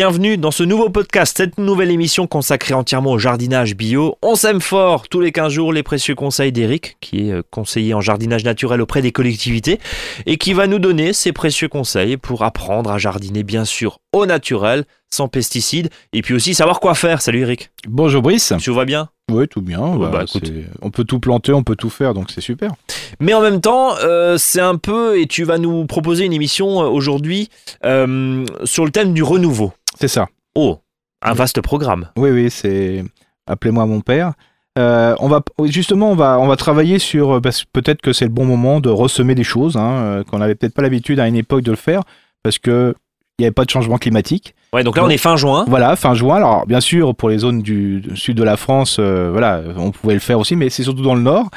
Bienvenue 0.00 0.38
dans 0.38 0.50
ce 0.50 0.62
nouveau 0.62 0.88
podcast, 0.88 1.36
cette 1.36 1.58
nouvelle 1.58 1.90
émission 1.90 2.26
consacrée 2.26 2.72
entièrement 2.72 3.10
au 3.10 3.18
jardinage 3.18 3.76
bio. 3.76 4.16
On 4.22 4.34
s'aime 4.34 4.62
fort 4.62 5.08
tous 5.10 5.20
les 5.20 5.30
15 5.30 5.52
jours 5.52 5.74
les 5.74 5.82
précieux 5.82 6.14
conseils 6.14 6.52
d'Eric, 6.52 6.96
qui 7.02 7.28
est 7.28 7.32
euh, 7.32 7.42
conseiller 7.50 7.92
en 7.92 8.00
jardinage 8.00 8.42
naturel 8.42 8.80
auprès 8.80 9.02
des 9.02 9.12
collectivités 9.12 9.78
et 10.24 10.38
qui 10.38 10.54
va 10.54 10.68
nous 10.68 10.78
donner 10.78 11.12
ses 11.12 11.32
précieux 11.32 11.68
conseils 11.68 12.16
pour 12.16 12.44
apprendre 12.44 12.90
à 12.90 12.96
jardiner 12.96 13.42
bien 13.42 13.66
sûr 13.66 13.98
au 14.14 14.24
naturel, 14.24 14.86
sans 15.10 15.28
pesticides 15.28 15.90
et 16.14 16.22
puis 16.22 16.32
aussi 16.32 16.54
savoir 16.54 16.80
quoi 16.80 16.94
faire. 16.94 17.20
Salut 17.20 17.42
Eric. 17.42 17.70
Bonjour 17.86 18.22
Brice. 18.22 18.54
Tout 18.64 18.72
va 18.72 18.86
bien? 18.86 19.10
Oui, 19.30 19.46
tout 19.48 19.62
bien. 19.62 19.80
Ouais, 19.80 20.10
Bah, 20.10 20.24
bah, 20.24 20.40
On 20.82 20.90
peut 20.90 21.04
tout 21.04 21.20
planter, 21.20 21.52
on 21.52 21.62
peut 21.62 21.76
tout 21.76 21.90
faire, 21.90 22.14
donc 22.14 22.30
c'est 22.30 22.40
super. 22.40 22.72
Mais 23.20 23.34
en 23.34 23.40
même 23.40 23.60
temps, 23.60 23.96
euh, 24.02 24.36
c'est 24.38 24.60
un 24.60 24.76
peu, 24.76 25.20
et 25.20 25.26
tu 25.26 25.44
vas 25.44 25.58
nous 25.58 25.84
proposer 25.86 26.24
une 26.24 26.32
émission 26.32 26.82
euh, 26.82 26.86
aujourd'hui 26.86 27.48
euh, 27.84 28.44
sur 28.64 28.84
le 28.84 28.90
thème 28.90 29.12
du 29.12 29.22
renouveau. 29.22 29.72
C'est 30.00 30.08
ça. 30.08 30.26
Oh, 30.54 30.78
un 31.22 31.34
vaste 31.34 31.60
programme. 31.60 32.08
Oui, 32.16 32.30
oui, 32.30 32.50
c'est. 32.50 33.04
Appelez-moi 33.46 33.86
mon 33.86 34.00
père. 34.00 34.32
Euh, 34.78 35.14
on 35.18 35.28
va 35.28 35.42
justement, 35.64 36.10
on 36.12 36.14
va, 36.14 36.38
on 36.38 36.46
va 36.46 36.56
travailler 36.56 36.98
sur. 36.98 37.32
euh, 37.36 37.40
parce 37.40 37.64
que 37.64 37.68
peut-être 37.72 38.00
que 38.00 38.12
c'est 38.12 38.24
le 38.24 38.30
bon 38.30 38.44
moment 38.44 38.80
de 38.80 38.88
ressemer 38.88 39.34
des 39.34 39.42
choses 39.44 39.76
hein, 39.76 39.90
euh, 39.90 40.24
qu'on 40.24 40.38
n'avait 40.38 40.54
peut-être 40.54 40.74
pas 40.74 40.82
l'habitude 40.82 41.18
à 41.20 41.26
une 41.28 41.34
époque 41.36 41.62
de 41.62 41.70
le 41.72 41.76
faire, 41.76 42.02
parce 42.42 42.58
que 42.58 42.94
il 43.38 43.42
n'y 43.42 43.46
avait 43.46 43.52
pas 43.54 43.64
de 43.64 43.70
changement 43.70 43.98
climatique. 43.98 44.54
Ouais, 44.72 44.84
donc 44.84 44.96
là 44.96 45.04
on 45.04 45.08
est 45.08 45.16
fin 45.18 45.36
juin. 45.36 45.64
Voilà, 45.66 45.96
fin 45.96 46.14
juin. 46.14 46.36
Alors, 46.36 46.66
bien 46.66 46.80
sûr, 46.80 47.14
pour 47.16 47.28
les 47.30 47.38
zones 47.38 47.60
du 47.62 48.02
sud 48.14 48.36
de 48.36 48.44
la 48.44 48.56
France, 48.56 48.98
euh, 49.00 49.30
voilà, 49.32 49.60
on 49.76 49.90
pouvait 49.90 50.14
le 50.14 50.20
faire 50.20 50.38
aussi, 50.38 50.56
mais 50.56 50.70
c'est 50.70 50.84
surtout 50.84 51.02
dans 51.02 51.14
le 51.16 51.22
nord. 51.22 51.48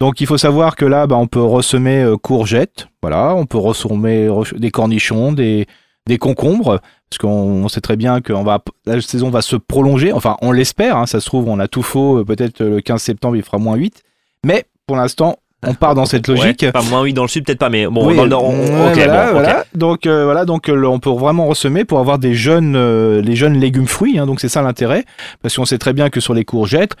Donc, 0.00 0.20
il 0.20 0.26
faut 0.26 0.38
savoir 0.38 0.74
que 0.74 0.84
là, 0.84 1.06
bah, 1.06 1.16
on 1.16 1.26
peut 1.26 1.42
ressemer 1.42 2.04
courgettes, 2.22 2.88
voilà, 3.02 3.34
on 3.34 3.46
peut 3.46 3.58
ressemer 3.58 4.26
re- 4.28 4.58
des 4.58 4.70
cornichons, 4.70 5.32
des, 5.32 5.66
des 6.06 6.18
concombres, 6.18 6.80
parce 7.10 7.18
qu'on 7.18 7.28
on 7.64 7.68
sait 7.68 7.80
très 7.80 7.96
bien 7.96 8.20
que 8.20 8.32
on 8.32 8.42
va, 8.42 8.60
la 8.86 9.00
saison 9.00 9.30
va 9.30 9.42
se 9.42 9.56
prolonger. 9.56 10.12
Enfin, 10.12 10.36
on 10.42 10.50
l'espère, 10.52 10.96
hein, 10.96 11.06
ça 11.06 11.20
se 11.20 11.26
trouve, 11.26 11.48
on 11.48 11.58
a 11.60 11.68
tout 11.68 11.82
faux. 11.82 12.18
euh, 12.18 12.24
Peut-être 12.24 12.60
euh, 12.60 12.70
le 12.76 12.80
15 12.80 13.00
septembre, 13.00 13.36
il 13.36 13.42
fera 13.42 13.58
moins 13.58 13.76
8. 13.76 14.02
Mais 14.44 14.64
pour 14.86 14.96
l'instant, 14.96 15.36
on 15.66 15.72
part 15.74 15.94
dans 15.94 16.04
cette 16.04 16.26
logique. 16.28 16.60
Ouais, 16.62 16.72
pas 16.72 16.82
moins 16.82 17.00
oui 17.02 17.12
dans 17.14 17.22
le 17.22 17.28
sud 17.28 17.46
peut-être 17.46 17.58
pas, 17.60 17.70
mais 17.70 17.86
bon 17.86 18.06
Oui, 18.06 18.16
dans 18.16 18.24
le 18.24 18.28
nord. 18.28 18.44
on- 18.44 18.50
ouais, 18.86 18.92
voilà, 19.06 19.64
bon. 19.72 19.78
Donc 19.78 20.06
euh, 20.06 20.24
voilà, 20.24 20.44
donc 20.44 20.68
euh, 20.68 20.84
on 20.86 20.98
peut 20.98 21.08
vraiment 21.10 21.46
ressemer 21.46 21.84
pour 21.86 22.00
avoir 22.00 22.18
des 22.18 22.34
jeunes, 22.34 22.74
euh, 22.76 23.22
les 23.22 23.34
jeunes 23.36 23.54
légumes 23.58 23.86
fruits. 23.86 24.18
hein, 24.18 24.26
donc 24.26 24.40
c'est 24.40 24.48
ça 24.50 24.60
l'intérêt, 24.60 25.04
parce 25.40 25.56
qu'on 25.56 25.64
sait 25.64 25.78
très 25.78 25.92
bien 25.94 26.10
que 26.10 26.20
sur 26.20 26.34
les 26.34 26.44
courgettes, 26.44 26.96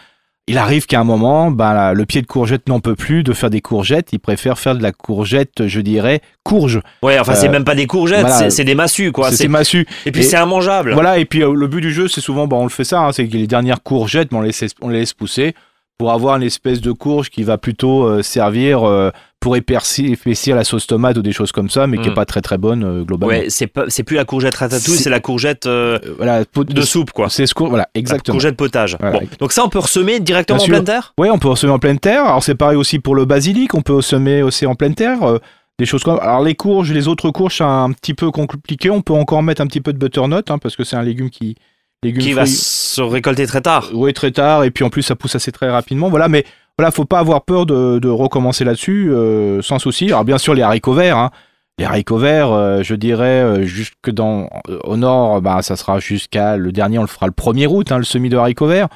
il 0.46 0.58
arrive 0.58 0.84
qu'à 0.86 1.00
un 1.00 1.04
moment, 1.04 1.50
ben, 1.50 1.92
le 1.94 2.04
pied 2.04 2.20
de 2.20 2.26
courgette 2.26 2.68
n'en 2.68 2.80
peut 2.80 2.94
plus 2.94 3.22
de 3.22 3.32
faire 3.32 3.48
des 3.50 3.62
courgettes. 3.62 4.12
Il 4.12 4.18
préfère 4.18 4.58
faire 4.58 4.74
de 4.76 4.82
la 4.82 4.92
courgette, 4.92 5.66
je 5.66 5.80
dirais, 5.80 6.20
courge. 6.42 6.80
Ouais, 7.02 7.18
enfin 7.18 7.34
c'est 7.34 7.48
Euh, 7.48 7.52
même 7.52 7.64
pas 7.64 7.74
des 7.74 7.86
courgettes, 7.86 8.20
voilà. 8.20 8.36
c'est- 8.38 8.50
c'est 8.50 8.64
des 8.64 8.74
massues 8.74 9.10
quoi. 9.10 9.30
c'est 9.30 9.36
C'est- 9.36 9.42
c'est 9.44 9.48
massu. 9.48 9.86
Et 10.04 10.12
puis 10.12 10.22
c'est 10.22 10.36
immangeable. 10.40 10.92
Voilà, 10.92 11.18
et 11.18 11.24
puis 11.24 11.42
euh, 11.42 11.54
le 11.54 11.66
but 11.66 11.80
du 11.80 11.92
jeu, 11.92 12.08
c'est 12.08 12.20
souvent, 12.20 12.46
ben, 12.46 12.56
on 12.58 12.64
le 12.64 12.68
fait 12.68 12.84
ça, 12.84 13.00
hein, 13.00 13.12
c'est 13.12 13.26
que 13.26 13.36
les 13.36 13.46
dernières 13.46 13.82
courgettes, 13.82 14.30
ben, 14.30 14.38
on, 14.38 14.40
les 14.42 14.48
laisse, 14.48 14.64
on 14.82 14.88
les 14.90 14.98
laisse 15.00 15.14
pousser 15.14 15.54
pour 15.98 16.10
avoir 16.12 16.36
une 16.36 16.42
espèce 16.42 16.80
de 16.80 16.92
courge 16.92 17.30
qui 17.30 17.42
va 17.44 17.56
plutôt 17.58 18.04
euh, 18.04 18.22
servir 18.22 18.82
euh, 18.84 19.10
pour 19.40 19.56
épaissir, 19.56 20.56
la 20.56 20.64
sauce 20.64 20.86
tomate 20.86 21.18
ou 21.18 21.22
des 21.22 21.32
choses 21.32 21.52
comme 21.52 21.68
ça, 21.68 21.86
mais 21.86 21.98
qui 21.98 22.08
Mm. 22.08 22.12
est 22.12 22.14
pas 22.14 22.24
très 22.24 22.40
très 22.40 22.56
bonne 22.58 22.82
euh, 22.82 23.02
globalement. 23.04 23.38
Ouais, 23.42 23.46
c'est 23.50 23.66
pas, 23.66 23.84
c'est 23.88 24.02
plus 24.02 24.16
la 24.16 24.24
courgette 24.24 24.54
ratatouille, 24.54 24.96
C'est- 24.96 25.10
la 25.10 25.20
courgette 25.20 25.66
euh, 25.66 25.98
voilà, 26.16 26.44
pot- 26.46 26.64
de 26.64 26.80
soupe 26.82 27.12
quoi. 27.12 27.28
C'est 27.28 27.46
ce 27.46 27.54
cour- 27.54 27.68
voilà, 27.68 27.88
La 27.94 27.98
exactement. 28.00 28.34
courgette 28.34 28.56
potage. 28.56 28.96
Voilà. 28.98 29.20
Bon, 29.20 29.26
donc 29.38 29.52
ça 29.52 29.62
on 29.64 29.68
peut 29.68 29.78
ressemer 29.80 30.18
directement 30.20 30.62
en 30.62 30.66
pleine 30.66 30.84
terre? 30.84 31.12
Ouais, 31.18 31.30
on 31.30 31.38
peut 31.38 31.54
semer 31.56 31.72
en 31.72 31.78
pleine 31.78 31.98
terre. 31.98 32.24
Alors 32.24 32.42
c'est 32.42 32.54
pareil 32.54 32.76
aussi 32.76 32.98
pour 32.98 33.14
le 33.14 33.24
basilic, 33.26 33.74
on 33.74 33.82
peut 33.82 34.00
semer 34.02 34.42
aussi 34.42 34.66
en 34.66 34.74
pleine 34.74 34.94
terre. 34.94 35.22
euh, 35.22 35.38
des 35.78 35.86
choses 35.86 36.04
comme 36.04 36.18
alors 36.20 36.40
les 36.42 36.54
courges, 36.54 36.92
les 36.92 37.08
autres 37.08 37.30
courges, 37.30 37.56
c'est 37.58 37.64
un 37.64 37.90
petit 37.92 38.14
peu 38.14 38.30
compliqué. 38.30 38.90
On 38.90 39.02
peut 39.02 39.12
encore 39.12 39.42
mettre 39.42 39.60
un 39.60 39.66
petit 39.66 39.80
peu 39.80 39.92
de 39.92 39.98
butternut 39.98 40.48
hein, 40.50 40.58
parce 40.58 40.76
que 40.76 40.84
c'est 40.84 40.94
un 40.96 41.02
légume 41.02 41.30
qui 41.30 41.56
Qui 42.12 42.32
va 42.32 42.46
se 42.46 43.00
récolter 43.00 43.46
très 43.46 43.60
tard. 43.60 43.88
Oui, 43.92 44.12
très 44.12 44.30
tard, 44.30 44.64
et 44.64 44.70
puis 44.70 44.84
en 44.84 44.90
plus 44.90 45.02
ça 45.02 45.16
pousse 45.16 45.34
assez 45.34 45.52
très 45.52 45.70
rapidement. 45.70 46.08
Voilà, 46.10 46.28
mais 46.28 46.44
voilà, 46.78 46.90
faut 46.90 47.04
pas 47.04 47.20
avoir 47.20 47.42
peur 47.42 47.66
de, 47.66 47.98
de 47.98 48.08
recommencer 48.08 48.64
là-dessus, 48.64 49.10
euh, 49.10 49.62
sans 49.62 49.78
souci. 49.78 50.06
Alors 50.08 50.24
bien 50.24 50.38
sûr 50.38 50.54
les 50.54 50.62
haricots 50.62 50.92
verts, 50.94 51.16
hein. 51.16 51.30
les 51.78 51.84
haricots 51.84 52.18
verts, 52.18 52.52
euh, 52.52 52.82
je 52.82 52.94
dirais 52.94 53.42
euh, 53.42 53.62
jusque 53.62 54.10
dans 54.10 54.48
au 54.84 54.96
nord, 54.96 55.40
bah 55.40 55.62
ça 55.62 55.76
sera 55.76 55.98
jusqu'à 56.00 56.56
le 56.56 56.72
dernier, 56.72 56.98
on 56.98 57.02
le 57.02 57.06
fera 57.08 57.26
le 57.26 57.32
1er 57.32 57.66
août, 57.68 57.92
hein, 57.92 57.98
le 57.98 58.04
semis 58.04 58.28
de 58.28 58.36
haricots 58.36 58.66
verts. 58.66 58.88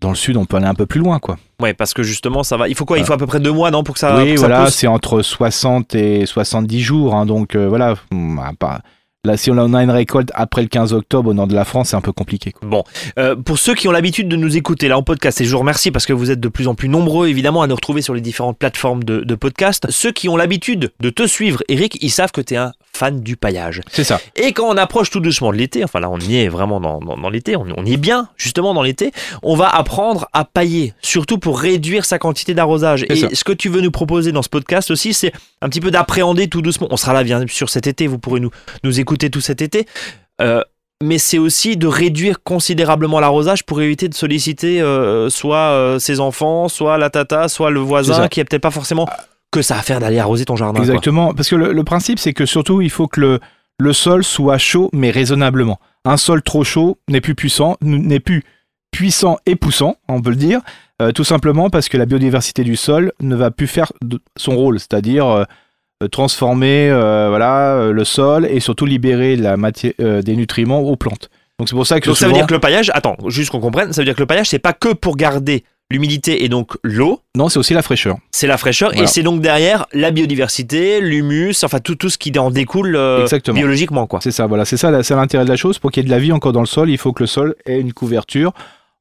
Dans 0.00 0.10
le 0.10 0.14
sud, 0.14 0.36
on 0.36 0.44
peut 0.44 0.58
aller 0.58 0.66
un 0.66 0.74
peu 0.74 0.84
plus 0.84 1.00
loin, 1.00 1.18
quoi. 1.18 1.38
Ouais, 1.58 1.72
parce 1.72 1.94
que 1.94 2.02
justement 2.02 2.42
ça 2.42 2.58
va. 2.58 2.68
Il 2.68 2.74
faut 2.74 2.84
quoi? 2.84 2.98
Il 2.98 3.04
faut 3.06 3.14
à 3.14 3.16
peu 3.16 3.26
près 3.26 3.40
deux 3.40 3.52
mois 3.52 3.70
non 3.70 3.82
pour 3.82 3.94
que 3.94 3.98
ça. 3.98 4.10
pour 4.12 4.20
oui, 4.20 4.34
que 4.34 4.38
voilà, 4.40 4.70
c'est 4.70 4.86
entre 4.86 5.22
60 5.22 5.94
et 5.94 6.26
70 6.26 6.80
jours, 6.80 7.14
hein, 7.14 7.24
donc 7.26 7.56
voilà. 7.56 7.94
hum, 8.12 8.36
bah, 8.36 8.52
pas- 8.58 8.80
Là, 9.26 9.36
si 9.36 9.50
on 9.50 9.74
a 9.74 9.82
une 9.82 9.90
récolte 9.90 10.30
après 10.34 10.62
le 10.62 10.68
15 10.68 10.92
octobre 10.92 11.30
au 11.30 11.34
nord 11.34 11.48
de 11.48 11.54
la 11.54 11.64
France, 11.64 11.88
c'est 11.90 11.96
un 11.96 12.00
peu 12.00 12.12
compliqué. 12.12 12.52
Quoi. 12.52 12.68
Bon, 12.68 12.84
euh, 13.18 13.34
pour 13.34 13.58
ceux 13.58 13.74
qui 13.74 13.88
ont 13.88 13.90
l'habitude 13.90 14.28
de 14.28 14.36
nous 14.36 14.56
écouter 14.56 14.86
là 14.86 14.96
en 14.96 15.02
podcast, 15.02 15.40
et 15.40 15.44
je 15.44 15.50
vous 15.50 15.58
remercie 15.58 15.90
parce 15.90 16.06
que 16.06 16.12
vous 16.12 16.30
êtes 16.30 16.40
de 16.40 16.48
plus 16.48 16.68
en 16.68 16.76
plus 16.76 16.88
nombreux 16.88 17.28
évidemment 17.28 17.62
à 17.62 17.66
nous 17.66 17.74
retrouver 17.74 18.02
sur 18.02 18.14
les 18.14 18.20
différentes 18.20 18.56
plateformes 18.56 19.02
de, 19.02 19.20
de 19.20 19.34
podcast. 19.34 19.86
Ceux 19.90 20.12
qui 20.12 20.28
ont 20.28 20.36
l'habitude 20.36 20.92
de 21.00 21.10
te 21.10 21.26
suivre, 21.26 21.62
Eric, 21.68 21.98
ils 22.00 22.10
savent 22.10 22.30
que 22.30 22.40
tu 22.40 22.54
es 22.54 22.56
un 22.56 22.72
fan 22.96 23.20
du 23.20 23.36
paillage. 23.36 23.82
C'est 23.90 24.04
ça. 24.04 24.20
Et 24.36 24.52
quand 24.52 24.68
on 24.68 24.76
approche 24.76 25.10
tout 25.10 25.20
doucement 25.20 25.52
de 25.52 25.56
l'été, 25.56 25.84
enfin 25.84 26.00
là 26.00 26.08
on 26.08 26.18
y 26.18 26.36
est 26.36 26.48
vraiment 26.48 26.80
dans, 26.80 27.00
dans, 27.00 27.16
dans 27.16 27.28
l'été, 27.28 27.56
on, 27.56 27.66
on 27.76 27.84
y 27.84 27.92
est 27.92 27.98
bien 27.98 28.28
justement 28.36 28.74
dans 28.74 28.82
l'été, 28.82 29.12
on 29.42 29.54
va 29.54 29.68
apprendre 29.68 30.28
à 30.32 30.44
pailler, 30.44 30.94
surtout 31.02 31.38
pour 31.38 31.60
réduire 31.60 32.04
sa 32.04 32.18
quantité 32.18 32.54
d'arrosage. 32.54 33.04
Et 33.08 33.16
ça. 33.16 33.28
ce 33.32 33.44
que 33.44 33.52
tu 33.52 33.68
veux 33.68 33.80
nous 33.80 33.90
proposer 33.90 34.32
dans 34.32 34.42
ce 34.42 34.48
podcast 34.48 34.90
aussi, 34.90 35.12
c'est 35.12 35.32
un 35.60 35.68
petit 35.68 35.80
peu 35.80 35.90
d'appréhender 35.90 36.48
tout 36.48 36.62
doucement. 36.62 36.88
On 36.90 36.96
sera 36.96 37.12
là 37.12 37.24
bien 37.24 37.44
sûr 37.48 37.68
cet 37.68 37.86
été, 37.86 38.06
vous 38.06 38.18
pourrez 38.18 38.40
nous, 38.40 38.50
nous 38.84 39.00
écouter 39.00 39.15
tout 39.30 39.40
cet 39.40 39.62
été. 39.62 39.86
Euh, 40.40 40.62
mais 41.02 41.18
c'est 41.18 41.38
aussi 41.38 41.76
de 41.76 41.86
réduire 41.86 42.42
considérablement 42.42 43.20
l'arrosage 43.20 43.64
pour 43.64 43.80
éviter 43.82 44.08
de 44.08 44.14
solliciter 44.14 44.80
euh, 44.80 45.28
soit 45.28 45.56
euh, 45.72 45.98
ses 45.98 46.20
enfants, 46.20 46.68
soit 46.68 46.96
la 46.98 47.10
tata, 47.10 47.48
soit 47.48 47.70
le 47.70 47.80
voisin 47.80 48.14
qui 48.28 48.40
a 48.40 48.44
peut-être 48.44 48.62
pas 48.62 48.70
forcément 48.70 49.06
que 49.52 49.60
ça 49.62 49.76
à 49.78 49.82
faire 49.82 50.00
d'aller 50.00 50.18
arroser 50.18 50.44
ton 50.44 50.56
jardin. 50.56 50.78
quoi. 50.80 50.86
Exactement. 50.86 51.34
Parce 51.34 51.48
que 51.50 51.56
le, 51.56 51.72
le 51.72 51.84
principe, 51.84 52.18
c'est 52.18 52.32
que 52.32 52.46
surtout, 52.46 52.80
il 52.80 52.90
faut 52.90 53.08
que 53.08 53.20
le, 53.20 53.40
le 53.78 53.92
sol 53.92 54.24
soit 54.24 54.58
chaud, 54.58 54.88
mais 54.92 55.10
raisonnablement. 55.10 55.78
Un 56.06 56.16
sol 56.16 56.40
trop 56.42 56.64
chaud 56.64 56.98
n'est 57.08 57.20
plus 57.20 57.34
puissant, 57.34 57.76
n'est 57.82 58.20
plus 58.20 58.42
puissant 58.90 59.36
et 59.44 59.56
poussant, 59.56 59.96
on 60.08 60.22
peut 60.22 60.30
le 60.30 60.36
dire, 60.36 60.60
euh, 61.02 61.12
tout 61.12 61.24
simplement 61.24 61.68
parce 61.68 61.88
que 61.90 61.98
la 61.98 62.06
biodiversité 62.06 62.64
du 62.64 62.76
sol 62.76 63.12
ne 63.20 63.36
va 63.36 63.50
plus 63.50 63.66
faire 63.66 63.92
de- 64.02 64.20
son 64.36 64.56
rôle, 64.56 64.78
c'est-à-dire 64.80 65.26
transformer 66.10 66.90
euh, 66.90 67.28
voilà, 67.30 67.74
euh, 67.76 67.92
le 67.92 68.04
sol 68.04 68.46
et 68.46 68.60
surtout 68.60 68.86
libérer 68.86 69.36
la 69.36 69.56
matière, 69.56 69.92
euh, 70.00 70.22
des 70.22 70.36
nutriments 70.36 70.80
aux 70.80 70.96
plantes. 70.96 71.30
Donc 71.58 71.68
c'est 71.68 71.74
pour 71.74 71.86
ça 71.86 72.00
que 72.00 72.06
Donc 72.06 72.18
ça 72.18 72.26
veut 72.26 72.34
dire 72.34 72.46
que 72.46 72.52
le 72.52 72.60
paillage, 72.60 72.90
attends, 72.92 73.16
juste 73.28 73.50
qu'on 73.50 73.60
comprenne, 73.60 73.92
ça 73.92 74.02
veut 74.02 74.04
dire 74.04 74.14
que 74.14 74.20
le 74.20 74.26
paillage 74.26 74.48
c'est 74.48 74.58
pas 74.58 74.74
que 74.74 74.92
pour 74.92 75.16
garder 75.16 75.64
l'humidité 75.90 76.44
et 76.44 76.48
donc 76.48 76.72
l'eau, 76.82 77.20
Non, 77.36 77.48
c'est 77.48 77.58
aussi 77.58 77.72
la 77.72 77.82
fraîcheur. 77.82 78.16
c'est 78.32 78.46
la 78.46 78.58
fraîcheur 78.58 78.94
et 78.94 79.06
c'est 79.06 79.22
donc 79.22 79.40
derrière 79.40 79.86
la 79.92 80.10
biodiversité, 80.10 81.00
l'humus, 81.00 81.62
enfin 81.62 81.78
tout, 81.78 81.94
tout 81.94 82.10
ce 82.10 82.18
qui 82.18 82.36
en 82.38 82.50
découle 82.50 82.96
euh, 82.96 83.26
biologiquement 83.54 84.06
quoi. 84.06 84.20
C'est 84.20 84.32
ça, 84.32 84.46
voilà, 84.46 84.64
c'est 84.64 84.76
ça, 84.76 85.02
c'est 85.02 85.14
l'intérêt 85.14 85.44
de 85.44 85.50
la 85.50 85.56
chose. 85.56 85.78
Pour 85.78 85.90
qu'il 85.92 86.02
y 86.02 86.06
ait 86.06 86.08
de 86.08 86.14
la 86.14 86.18
vie 86.18 86.32
encore 86.32 86.52
dans 86.52 86.60
le 86.60 86.66
sol, 86.66 86.90
il 86.90 86.98
faut 86.98 87.12
que 87.12 87.22
le 87.22 87.28
sol 87.28 87.54
ait 87.66 87.80
une 87.80 87.92
couverture. 87.92 88.52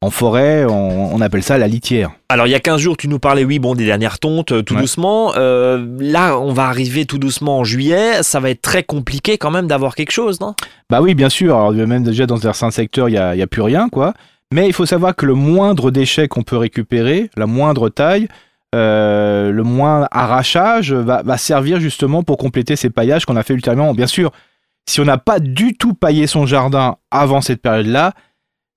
En 0.06 0.12
forêt, 0.12 0.66
on, 0.66 1.16
on 1.16 1.20
appelle 1.22 1.42
ça 1.42 1.58
la 1.58 1.68
litière. 1.68 2.12
Alors 2.30 2.46
il 2.46 2.52
y 2.52 2.56
a 2.56 2.60
15 2.60 2.80
jours 2.80 2.96
tu 2.96 3.08
nous 3.08 3.18
parlais 3.18 3.44
oui 3.44 3.58
bon 3.58 3.74
des 3.74 3.86
dernières 3.86 4.20
tontes 4.20 4.52
euh, 4.52 4.62
tout 4.62 4.76
Ouais. 4.76 4.82
doucement, 4.82 5.34
Euh, 5.36 5.84
là 6.00 6.38
on 6.38 6.54
va 6.54 6.66
arriver 6.66 7.06
tout 7.06 7.18
doucement 7.18 7.58
en 7.60 7.64
juillet, 7.64 8.22
ça 8.22 8.40
va 8.40 8.52
être 8.52 8.62
très 8.62 8.84
compliqué 8.84 9.40
quand 9.40 9.50
même 9.50 9.66
d'avoir 9.68 9.96
quelque 9.96 10.12
chose 10.12 10.40
non? 10.40 10.54
Bah 10.92 11.02
oui, 11.02 11.16
bien 11.16 11.30
sûr. 11.30 11.56
Alors 11.56 11.72
même 11.74 12.04
déjà 12.04 12.28
dans 12.28 12.38
certains 12.38 12.70
secteurs, 12.70 13.10
il 13.10 13.14
y 13.14 13.18
a, 13.18 13.36
y 13.36 13.42
a 13.42 13.48
plus 13.48 13.64
rien, 13.64 13.90
quoi. 13.90 14.14
Mais 14.54 14.68
il 14.68 14.74
faut 14.74 14.86
savoir 14.86 15.16
que 15.16 15.26
le 15.26 15.34
moindre 15.34 15.90
déchet 15.90 16.28
qu'on 16.28 16.44
peut 16.44 16.58
récupérer, 16.58 17.32
la 17.36 17.48
moindre 17.48 17.90
taille, 17.90 18.28
euh, 18.76 19.52
le 19.52 19.64
moins 19.64 20.08
arrachage 20.12 20.94
va, 20.94 21.24
va 21.24 21.38
servir 21.38 21.80
justement 21.80 22.22
pour 22.22 22.38
compléter 22.38 22.76
ces 22.76 22.92
paillages 22.92 23.26
qu'on 23.26 23.38
a 23.38 23.44
fait 23.44 23.56
ultérieurement. 23.56 23.94
Bien 23.96 24.06
sûr, 24.08 24.32
si 24.88 25.02
on 25.02 25.06
n'a 25.06 25.18
pas 25.18 25.40
du 25.40 25.74
tout 25.76 25.96
paillé 25.96 26.28
son 26.28 26.46
jardin 26.46 26.98
avant 27.10 27.42
cette 27.42 27.62
période-là, 27.64 28.14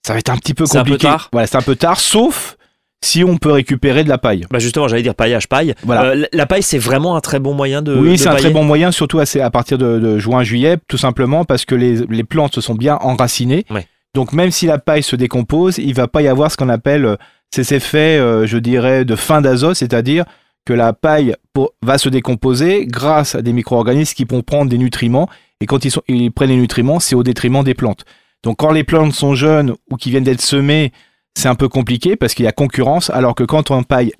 ça 0.08 0.14
va 0.14 0.18
être 0.18 0.30
un 0.30 0.36
petit 0.36 0.54
peu 0.54 0.66
C'est 0.66 0.78
un 0.78 0.82
peu 0.82 0.92
compliqué. 0.92 1.06
tard. 1.06 1.28
Voilà, 1.32 1.46
c'est 1.46 1.56
un 1.56 1.62
peu 1.62 1.76
tard, 1.76 2.00
sauf 2.00 2.56
si 3.04 3.22
on 3.22 3.36
peut 3.36 3.52
récupérer 3.52 4.02
de 4.02 4.08
la 4.08 4.18
paille. 4.18 4.44
Bah 4.50 4.58
justement, 4.58 4.88
j'allais 4.88 5.02
dire 5.02 5.14
paillage, 5.14 5.48
paille. 5.48 5.74
Voilà. 5.84 6.02
Euh, 6.06 6.26
la 6.32 6.46
paille, 6.46 6.64
c'est 6.64 6.78
vraiment 6.78 7.14
un 7.14 7.20
très 7.20 7.38
bon 7.38 7.54
moyen 7.54 7.80
de. 7.80 7.94
oui, 7.96 8.12
de 8.12 8.16
c'est 8.16 8.28
un 8.28 8.34
très 8.34 8.50
bon 8.50 8.64
moyen, 8.64 8.90
surtout 8.90 9.20
à, 9.20 9.24
à 9.40 9.50
partir 9.50 9.78
de, 9.78 10.00
de 10.00 10.18
juin-juillet, 10.18 10.78
tout 10.88 10.98
simplement 10.98 11.44
parce 11.44 11.64
que 11.64 11.76
les, 11.76 12.04
les 12.08 12.24
plantes 12.24 12.54
se 12.54 12.60
sont 12.60 12.74
bien 12.74 12.96
enracinées. 13.00 13.64
Ouais. 13.70 13.86
Donc 14.14 14.32
même 14.32 14.50
si 14.50 14.66
la 14.66 14.78
paille 14.78 15.04
se 15.04 15.14
décompose, 15.14 15.78
il 15.78 15.94
va 15.94 16.08
pas 16.08 16.22
y 16.22 16.28
avoir 16.28 16.50
ce 16.50 16.56
qu'on 16.56 16.70
appelle 16.70 17.04
euh, 17.04 17.16
ces 17.54 17.72
effets, 17.74 18.18
euh, 18.18 18.46
je 18.46 18.58
dirais, 18.58 19.04
de 19.04 19.14
fin 19.14 19.40
d'azote, 19.42 19.76
c'est-à-dire 19.76 20.24
que 20.66 20.72
la 20.72 20.92
paille 20.92 21.34
pour- 21.52 21.72
va 21.82 21.98
se 21.98 22.08
décomposer 22.08 22.86
grâce 22.86 23.34
à 23.36 23.42
des 23.42 23.52
micro-organismes 23.52 24.14
qui 24.14 24.24
vont 24.24 24.42
prendre 24.42 24.68
des 24.70 24.78
nutriments. 24.78 25.28
Et 25.60 25.66
quand 25.66 25.84
ils, 25.84 25.90
sont, 25.90 26.02
ils 26.08 26.30
prennent 26.32 26.50
les 26.50 26.56
nutriments, 26.56 26.98
c'est 27.00 27.14
au 27.14 27.22
détriment 27.22 27.62
des 27.62 27.74
plantes. 27.74 28.04
Donc 28.44 28.58
quand 28.58 28.70
les 28.72 28.84
plantes 28.84 29.12
sont 29.14 29.34
jeunes 29.34 29.74
ou 29.90 29.96
qui 29.96 30.10
viennent 30.10 30.24
d'être 30.24 30.40
semées, 30.40 30.92
c'est 31.36 31.48
un 31.48 31.54
peu 31.54 31.68
compliqué 31.68 32.16
parce 32.16 32.34
qu'il 32.34 32.44
y 32.44 32.48
a 32.48 32.52
concurrence, 32.52 33.10
alors 33.10 33.34
que 33.34 33.44
quand 33.44 33.70
on 33.70 33.82
paille 33.82 34.12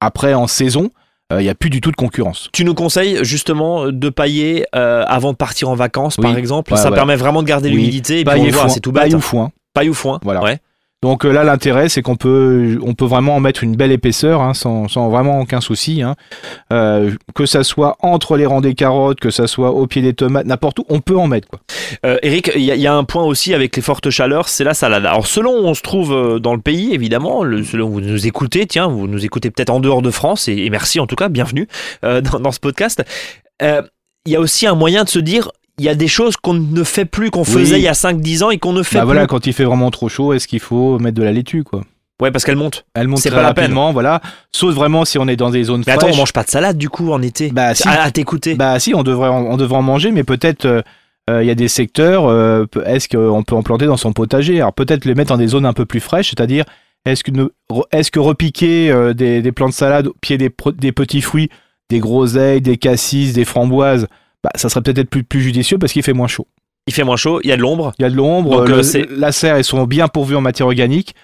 après 0.00 0.34
en 0.34 0.46
saison, 0.46 0.90
euh, 1.32 1.40
il 1.40 1.44
n'y 1.44 1.50
a 1.50 1.54
plus 1.54 1.70
du 1.70 1.80
tout 1.80 1.90
de 1.90 1.96
concurrence. 1.96 2.48
Tu 2.52 2.64
nous 2.64 2.74
conseilles 2.74 3.24
justement 3.24 3.90
de 3.92 4.08
pailler 4.08 4.66
euh, 4.74 5.04
avant 5.06 5.32
de 5.32 5.36
partir 5.36 5.68
en 5.68 5.74
vacances, 5.74 6.16
Oui. 6.18 6.22
par 6.24 6.36
exemple? 6.36 6.72
Ouais, 6.72 6.78
ça 6.78 6.90
permet 6.90 7.16
vraiment 7.16 7.42
de 7.42 7.48
garder 7.48 7.68
Oui. 7.68 7.76
l'humidité. 7.76 8.14
Et 8.20 8.24
puis 8.24 8.32
Paille 8.34 8.48
on 8.48 8.50
voit, 8.50 8.68
c'est 8.68 8.80
tout 8.80 8.92
bête. 8.92 9.02
Paille 9.04 9.14
ou 9.14 9.20
foin. 9.20 9.52
Paille 9.74 9.88
ou 9.88 9.94
foin. 9.94 10.18
Voilà. 10.22 10.42
Ouais. 10.42 10.58
Donc 11.02 11.24
euh, 11.24 11.32
là, 11.32 11.44
l'intérêt, 11.44 11.88
c'est 11.88 12.02
qu'on 12.02 12.16
peut, 12.16 12.78
on 12.82 12.92
peut 12.94 13.06
vraiment 13.06 13.36
en 13.36 13.40
mettre 13.40 13.64
une 13.64 13.74
belle 13.74 13.90
épaisseur 13.90 14.42
hein, 14.42 14.52
sans, 14.52 14.86
sans 14.86 15.08
vraiment 15.08 15.40
aucun 15.40 15.62
souci. 15.62 16.02
hein. 16.02 16.14
Euh, 16.74 17.12
que 17.34 17.46
ça 17.46 17.64
soit 17.64 17.96
entre 18.00 18.36
les 18.36 18.44
rangs 18.44 18.60
des 18.60 18.74
carottes, 18.74 19.18
que 19.18 19.30
ça 19.30 19.46
soit 19.46 19.70
au 19.70 19.86
pied 19.86 20.02
des 20.02 20.12
tomates, 20.12 20.44
n'importe 20.44 20.80
où, 20.80 20.84
on 20.90 21.00
peut 21.00 21.16
en 21.16 21.26
mettre. 21.26 21.48
Quoi. 21.48 21.60
Euh, 22.04 22.18
Eric, 22.22 22.50
il 22.54 22.60
y, 22.62 22.66
y 22.66 22.86
a 22.86 22.94
un 22.94 23.04
point 23.04 23.24
aussi 23.24 23.54
avec 23.54 23.74
les 23.76 23.82
fortes 23.82 24.10
chaleurs, 24.10 24.48
c'est 24.48 24.64
la 24.64 24.74
salade. 24.74 25.06
Alors 25.06 25.26
selon 25.26 25.52
où 25.52 25.64
on 25.66 25.74
se 25.74 25.80
trouve 25.82 26.12
euh, 26.12 26.38
dans 26.38 26.54
le 26.54 26.60
pays, 26.60 26.92
évidemment, 26.92 27.44
le- 27.44 27.64
selon 27.64 27.86
où 27.88 27.92
vous 27.92 28.00
nous 28.02 28.26
écoutez, 28.26 28.66
tiens, 28.66 28.86
vous 28.88 29.06
nous 29.06 29.24
écoutez 29.24 29.50
peut-être 29.50 29.70
en 29.70 29.80
dehors 29.80 30.02
de 30.02 30.10
France, 30.10 30.48
et, 30.48 30.56
et 30.56 30.68
merci 30.70 31.00
en 31.00 31.06
tout 31.06 31.16
cas, 31.16 31.30
bienvenue 31.30 31.66
euh, 32.04 32.20
dans, 32.20 32.40
dans 32.40 32.52
ce 32.52 32.60
podcast. 32.60 33.02
Euh, 33.62 33.80
Il 34.26 34.32
y 34.32 34.36
a 34.36 34.40
aussi 34.40 34.66
un 34.66 34.74
moyen 34.74 35.04
de 35.04 35.08
se 35.08 35.18
dire, 35.18 35.50
il 35.80 35.84
y 35.84 35.88
a 35.88 35.94
des 35.94 36.08
choses 36.08 36.36
qu'on 36.36 36.54
ne 36.54 36.84
fait 36.84 37.04
plus, 37.06 37.30
qu'on 37.30 37.40
Oui. 37.40 37.46
faisait 37.46 37.78
il 37.78 37.82
y 37.82 37.88
a 37.88 37.92
5-10 37.94 38.42
ans 38.44 38.50
et 38.50 38.58
qu'on 38.58 38.72
ne 38.72 38.82
fait 38.82 38.96
Bah 38.96 39.00
plus. 39.02 39.06
voilà, 39.06 39.26
quand 39.26 39.46
il 39.46 39.52
fait 39.52 39.64
vraiment 39.64 39.90
trop 39.90 40.08
chaud, 40.08 40.32
est-ce 40.34 40.46
qu'il 40.46 40.60
faut 40.60 40.98
mettre 40.98 41.16
de 41.16 41.22
la 41.22 41.32
laitue 41.32 41.64
quoi 41.64 41.82
Ouais, 42.20 42.30
parce 42.30 42.44
qu'elle 42.44 42.56
monte. 42.56 42.84
Elle 42.94 43.08
monte 43.08 43.20
C'est 43.20 43.30
très 43.30 43.38
pas 43.38 43.42
la 43.42 43.54
peine. 43.54 43.64
rapidement, 43.64 43.92
voilà. 43.94 44.20
Sauf 44.52 44.74
vraiment 44.74 45.06
si 45.06 45.18
on 45.18 45.26
est 45.26 45.36
dans 45.36 45.48
des 45.48 45.64
zones 45.64 45.82
Mais 45.86 45.92
attends, 45.94 46.08
on 46.12 46.16
mange 46.16 46.34
pas 46.34 46.42
de 46.44 46.50
salade 46.50 46.76
du 46.76 46.90
coup 46.90 47.12
en 47.12 47.22
été 47.22 47.50
Bah 47.50 47.74
si, 47.74 47.88
À, 47.88 48.02
à 48.02 48.10
t'écouter. 48.10 48.56
bah 48.56 48.78
si, 48.78 48.94
on 48.94 49.02
devrait, 49.02 49.28
en- 49.30 49.46
on 49.46 49.56
devrait 49.56 49.78
en 49.78 49.82
manger, 49.82 50.12
mais 50.12 50.22
peut-être 50.22 50.66
euh, 50.66 50.82
euh, 51.30 51.42
il 51.42 51.46
y 51.46 51.50
a 51.50 51.54
des 51.54 51.68
secteurs. 51.68 52.26
euh, 52.28 52.66
est-ce 52.84 53.08
qu'on 53.08 53.42
peut 53.42 53.54
en 53.54 53.62
planter 53.62 53.86
dans 53.86 53.96
son 53.96 54.12
potager? 54.12 54.56
Alors 54.60 54.74
peut-être 54.74 55.06
les 55.06 55.14
mettre 55.14 55.30
dans 55.30 55.38
des 55.38 55.46
zones 55.46 55.64
un 55.64 55.72
peu 55.72 55.86
plus 55.86 56.00
fraîches, 56.00 56.28
c'est-à-dire 56.28 56.64
est-ce 57.06 57.24
que, 57.24 57.30
est-ce 57.90 58.10
que 58.10 58.18
repiquer 58.20 58.90
euh, 58.90 59.14
des, 59.14 59.40
des 59.40 59.52
plants 59.52 59.70
de 59.70 59.74
salade 59.74 60.08
au 60.08 60.14
pied 60.20 60.36
des, 60.36 60.50
des 60.76 60.92
petits 60.92 61.22
fruits, 61.22 61.48
des 61.88 62.00
groseilles, 62.00 62.60
des 62.60 62.76
cassis, 62.76 63.32
des 63.32 63.46
framboises, 63.46 64.06
bah, 64.44 64.50
ça 64.54 64.68
serait 64.68 64.82
peut-être 64.82 65.10
plus, 65.10 65.22
plus 65.24 65.40
judicieux 65.40 65.78
parce 65.78 65.92
qu'il 65.92 66.02
fait 66.02 66.12
moins 66.12 66.28
chaud. 66.28 66.46
Il 66.86 66.94
fait 66.94 67.04
moins 67.04 67.16
chaud, 67.16 67.40
il 67.44 67.48
y 67.50 67.52
a 67.52 67.56
de 67.56 67.62
l'ombre. 67.62 67.92
Il 67.98 68.02
y 68.02 68.04
a 68.04 68.10
de 68.10 68.16
l'ombre, 68.16 68.62
euh, 68.62 68.82
la 69.10 69.32
serre, 69.32 69.58
ils 69.58 69.64
sont 69.64 69.84
bien 69.86 70.08
pourvus 70.08 70.34
en 70.36 70.40
matière 70.40 70.66
organique. 70.66 71.14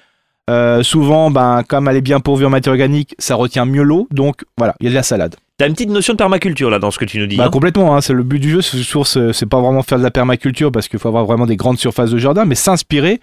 Euh, 0.49 0.83
souvent, 0.85 1.31
ben, 1.31 1.63
comme 1.67 1.89
elle 1.89 1.97
est 1.97 2.01
bien 2.03 2.21
pourvue 2.21 2.45
en 2.47 2.51
matière 2.51 2.73
organique, 2.73 3.15
ça 3.19 3.35
retient 3.35 3.65
mieux 3.65 3.83
l'eau. 3.83 4.07
Donc 4.13 4.45
voilà, 4.57 4.75
il 4.81 4.85
y 4.85 4.87
a 4.87 4.91
de 4.91 4.95
la 4.95 5.03
salade. 5.03 5.35
T'as 5.59 5.67
une 5.67 5.73
petite 5.73 5.89
notion 5.91 6.13
de 6.13 6.19
permaculture 6.19 6.69
là 6.71 6.79
dans 6.79 6.91
ce 6.91 6.99
que 6.99 7.05
tu 7.07 7.19
nous 7.19 7.27
dis. 7.27 7.37
Bah, 7.37 7.47
hein? 7.47 7.51
complètement, 7.51 7.97
hein, 7.97 8.01
c'est 8.01 8.13
le 8.13 8.23
but 8.23 8.39
du 8.39 8.51
jeu, 8.51 8.61
ce- 8.63 9.33
c'est 9.33 9.47
pas 9.47 9.61
vraiment 9.61 9.83
faire 9.83 9.99
de 9.99 10.03
la 10.05 10.11
permaculture 10.11 10.71
parce 10.71 10.87
qu'il 10.87 10.99
faut 11.01 11.09
avoir 11.09 11.25
vraiment 11.25 11.47
des 11.47 11.57
grandes 11.57 11.79
surfaces 11.79 12.11
de 12.11 12.19
jardin, 12.19 12.45
mais 12.45 12.55
s'inspirer, 12.55 13.21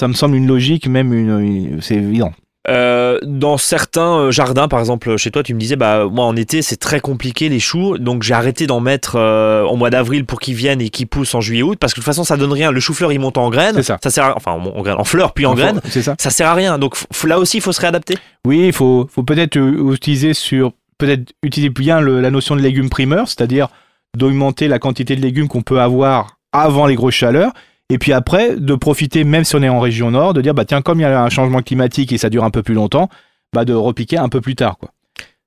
ça 0.00 0.08
me 0.08 0.12
semble 0.12 0.34
une 0.36 0.46
logique, 0.48 0.88
même 0.88 1.14
une, 1.14 1.38
une- 1.40 1.80
c'est 1.80 1.94
évident. 1.94 2.32
Euh, 2.68 3.18
dans 3.22 3.56
certains 3.56 4.18
euh, 4.18 4.30
jardins, 4.30 4.68
par 4.68 4.80
exemple 4.80 5.16
chez 5.16 5.30
toi, 5.30 5.42
tu 5.42 5.54
me 5.54 5.60
disais, 5.60 5.76
bah 5.76 6.04
moi 6.10 6.26
en 6.26 6.36
été 6.36 6.60
c'est 6.60 6.76
très 6.76 7.00
compliqué 7.00 7.48
les 7.48 7.60
choux, 7.60 7.96
donc 7.96 8.22
j'ai 8.24 8.34
arrêté 8.34 8.66
d'en 8.66 8.80
mettre 8.80 9.16
euh, 9.16 9.62
au 9.62 9.76
mois 9.76 9.88
d'avril 9.88 10.26
pour 10.26 10.38
qu'ils 10.38 10.54
viennent 10.56 10.82
et 10.82 10.90
qu'ils 10.90 11.06
poussent 11.06 11.34
en 11.34 11.40
juillet-août, 11.40 11.78
parce 11.80 11.94
que 11.94 12.00
de 12.00 12.02
toute 12.02 12.06
façon 12.12 12.24
ça 12.24 12.36
donne 12.36 12.52
rien. 12.52 12.70
Le 12.70 12.80
chou-fleur 12.80 13.10
il 13.12 13.20
monte 13.20 13.38
en 13.38 13.48
graines, 13.48 13.76
ça. 13.82 14.10
sert 14.10 14.24
à- 14.24 14.36
enfin 14.36 14.52
en, 14.52 14.66
en 14.66 14.82
graines, 14.82 14.98
en 14.98 15.04
fleurs 15.04 15.32
puis 15.32 15.46
en 15.46 15.54
graines, 15.54 15.80
ça. 16.02 16.14
ça 16.18 16.30
sert 16.30 16.48
à 16.48 16.54
rien. 16.54 16.78
Donc 16.78 16.96
là 17.24 17.38
aussi 17.38 17.58
il 17.58 17.60
faut 17.62 17.72
se 17.72 17.80
réadapter. 17.80 18.18
Oui, 18.44 18.66
il 18.66 18.72
faut, 18.74 19.08
faut 19.10 19.22
peut-être 19.22 19.56
euh, 19.56 19.92
utiliser 19.94 20.34
sur 20.34 20.72
peut-être 20.98 21.32
utiliser 21.42 21.70
bien 21.70 22.00
le- 22.00 22.20
la 22.20 22.30
notion 22.30 22.54
de 22.56 22.60
légumes 22.60 22.90
primeurs, 22.90 23.28
c'est-à-dire 23.28 23.68
d'augmenter 24.16 24.68
la 24.68 24.78
quantité 24.78 25.16
de 25.16 25.22
légumes 25.22 25.48
qu'on 25.48 25.62
peut 25.62 25.80
avoir 25.80 26.38
avant 26.52 26.86
les 26.86 26.96
grosses 26.96 27.14
chaleurs. 27.14 27.52
Et 27.90 27.98
puis 27.98 28.12
après, 28.12 28.56
de 28.56 28.74
profiter, 28.74 29.24
même 29.24 29.44
si 29.44 29.56
on 29.56 29.62
est 29.62 29.68
en 29.68 29.80
région 29.80 30.10
nord, 30.10 30.34
de 30.34 30.42
dire 30.42 30.54
bah 30.54 30.64
tiens, 30.64 30.82
comme 30.82 31.00
il 31.00 31.02
y 31.02 31.06
a 31.06 31.22
un 31.22 31.30
changement 31.30 31.62
climatique 31.62 32.12
et 32.12 32.18
ça 32.18 32.28
dure 32.28 32.44
un 32.44 32.50
peu 32.50 32.62
plus 32.62 32.74
longtemps, 32.74 33.08
bah 33.54 33.64
de 33.64 33.72
repiquer 33.72 34.18
un 34.18 34.28
peu 34.28 34.40
plus 34.40 34.56
tard. 34.56 34.76
Quoi. 34.78 34.90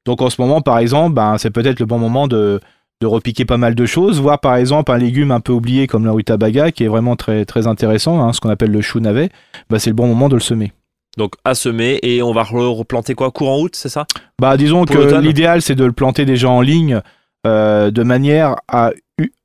Donc 0.06 0.22
en 0.22 0.30
ce 0.32 0.42
moment, 0.42 0.62
par 0.62 0.80
exemple, 0.80 1.14
bah, 1.14 1.36
c'est 1.38 1.52
peut-être 1.52 1.80
le 1.80 1.86
bon 1.86 2.00
moment 2.00 2.28
de, 2.28 2.60
de 3.02 3.08
repiquer 3.08 3.46
pas 3.46 3.58
mal 3.58 3.76
de 3.76 3.86
choses, 3.86 4.20
voir 4.20 4.40
par 4.40 4.56
exemple 4.56 4.92
un 4.92 4.98
légume 4.98 5.32
un 5.32 5.40
peu 5.40 5.54
oublié 5.54 5.86
comme 5.86 6.06
la 6.06 6.12
rutabaga, 6.12 6.72
qui 6.72 6.84
est 6.84 6.88
vraiment 6.88 7.16
très, 7.16 7.46
très 7.46 7.68
intéressant, 7.68 8.20
hein, 8.20 8.34
ce 8.34 8.40
qu'on 8.40 8.50
appelle 8.50 8.72
le 8.72 8.82
chou 8.82 9.00
navet, 9.00 9.30
bah, 9.70 9.78
c'est 9.78 9.92
le 9.92 9.96
bon 9.96 10.08
moment 10.08 10.28
de 10.28 10.36
le 10.36 10.42
semer. 10.42 10.72
Donc 11.18 11.34
à 11.44 11.54
semer 11.54 12.00
et 12.02 12.24
on 12.24 12.34
va 12.34 12.42
re- 12.42 12.76
replanter 12.76 13.14
quoi? 13.14 13.30
Courant 13.32 13.60
août, 13.60 13.76
c'est 13.76 13.90
ça? 13.90 14.08
Bah, 14.40 14.58
disons 14.58 14.86
Pour 14.86 14.96
que 14.96 15.20
l'idéal, 15.20 15.62
c'est 15.62 15.76
de 15.76 15.86
le 15.86 15.92
planter 15.92 16.26
déjà 16.26 16.50
en 16.50 16.62
ligne 16.62 17.02
euh, 17.46 17.92
de 17.92 18.02
manière 18.02 18.56
à 18.68 18.92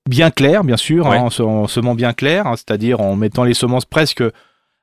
bien 0.09 0.31
clair, 0.31 0.65
bien 0.65 0.77
sûr, 0.77 1.07
Ouais. 1.07 1.17
hein, 1.17 1.23
en, 1.23 1.31
se- 1.31 1.43
en 1.43 1.67
semant 1.67 1.95
bien 1.95 2.13
clair, 2.13 2.47
hein, 2.47 2.55
c'est-à-dire 2.57 3.01
en 3.01 3.17
mettant 3.17 3.45
les 3.45 3.55
semences 3.55 3.85
presque. 3.85 4.23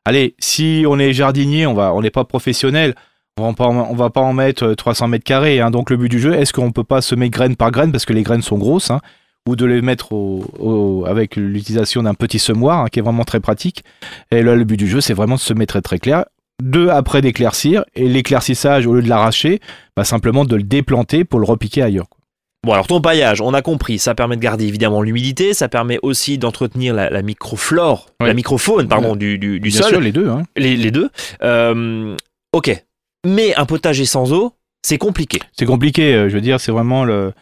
Allez, 0.05 0.35
si 0.39 0.85
on 0.87 0.99
est 0.99 1.13
jardinier, 1.13 1.65
on 1.65 1.73
va, 1.73 1.93
on 1.93 2.01
n'est 2.01 2.09
pas 2.11 2.25
professionnel, 2.25 2.93
on 3.39 3.47
va 3.47 3.53
pas, 3.53 3.65
en- 3.65 3.87
on 3.89 3.95
va 3.95 4.09
pas 4.09 4.21
en 4.21 4.33
mettre 4.33 4.63
euh, 4.65 4.75
300 4.75 5.07
mètres 5.07 5.23
carrés. 5.23 5.59
hein. 5.61 5.71
donc 5.71 5.89
le 5.89 5.97
but 5.97 6.09
du 6.09 6.19
jeu, 6.19 6.33
est-ce 6.33 6.53
qu'on 6.53 6.71
peut 6.71 6.83
pas 6.83 7.01
semer 7.01 7.29
graine 7.29 7.55
par 7.55 7.71
graine? 7.71 7.91
Parce 7.91 8.05
que 8.05 8.13
les 8.13 8.23
graines 8.23 8.41
sont 8.41 8.57
grosses, 8.57 8.91
ou 9.47 9.55
de 9.55 9.65
les 9.65 9.81
mettre 9.81 10.11
au- 10.13 10.43
au- 10.59 11.05
avec 11.05 11.35
l'utilisation 11.35 12.03
d'un 12.03 12.13
petit 12.13 12.39
semoir 12.39 12.89
qui 12.89 12.99
est 12.99 13.01
vraiment 13.01 13.23
très 13.23 13.39
pratique. 13.39 13.83
Et 14.31 14.41
là, 14.43 14.55
le 14.55 14.63
but 14.63 14.77
du 14.77 14.87
jeu, 14.87 15.01
c'est 15.01 15.13
vraiment 15.13 15.35
de 15.35 15.39
semer 15.39 15.65
très 15.67 15.81
très 15.81 15.99
clair. 15.99 16.25
Deux 16.61 16.89
après 16.89 17.21
d'éclaircir 17.21 17.83
et 17.95 18.07
l'éclaircissage 18.07 18.85
au 18.85 18.93
lieu 18.93 19.01
de 19.01 19.09
l'arracher, 19.09 19.59
bah, 19.97 20.03
simplement 20.03 20.45
de 20.45 20.55
le 20.55 20.63
déplanter 20.63 21.23
pour 21.23 21.39
le 21.39 21.45
repiquer 21.45 21.81
ailleurs. 21.81 22.07
quoi. 22.09 22.19
Bon 22.65 22.71
alors 22.73 22.87
ton 22.87 23.01
paillage, 23.01 23.41
on 23.41 23.53
a 23.53 23.61
compris, 23.61 23.99
ça 23.99 24.15
permet 24.15 24.37
de 24.37 24.41
garder 24.41 24.65
évidemment 24.65 25.01
l'humidité, 25.01 25.53
ça 25.53 25.67
permet 25.67 25.99
aussi 26.01 26.37
d'entretenir 26.37 26.93
la, 26.93 27.09
la 27.09 27.21
microflore, 27.21 28.07
Ouais. 28.21 28.27
la 28.27 28.33
microfaune 28.33 28.87
pardon 28.87 29.15
du, 29.17 29.37
du, 29.37 29.59
du 29.59 29.69
Bien 29.69 29.81
sol. 29.81 29.89
sûr, 29.91 29.99
les 30.01 30.13
deux. 30.13 30.29
hein. 30.29 30.43
les, 30.55 30.77
les 30.77 30.91
deux. 30.91 31.09
Euh, 31.43 32.15
ok. 32.53 32.83
Mais 33.25 33.53
un 33.55 33.65
potager 33.65 34.05
sans 34.05 34.31
eau, 34.31 34.53
c'est 34.81 34.97
compliqué. 34.97 35.39
C'est 35.57 35.65
compliqué, 35.65 36.13
euh, 36.13 36.29
je 36.29 36.35
veux 36.35 36.41
dire, 36.41 36.59
c'est 36.61 36.71
vraiment, 36.71 37.03
le, 37.03 37.33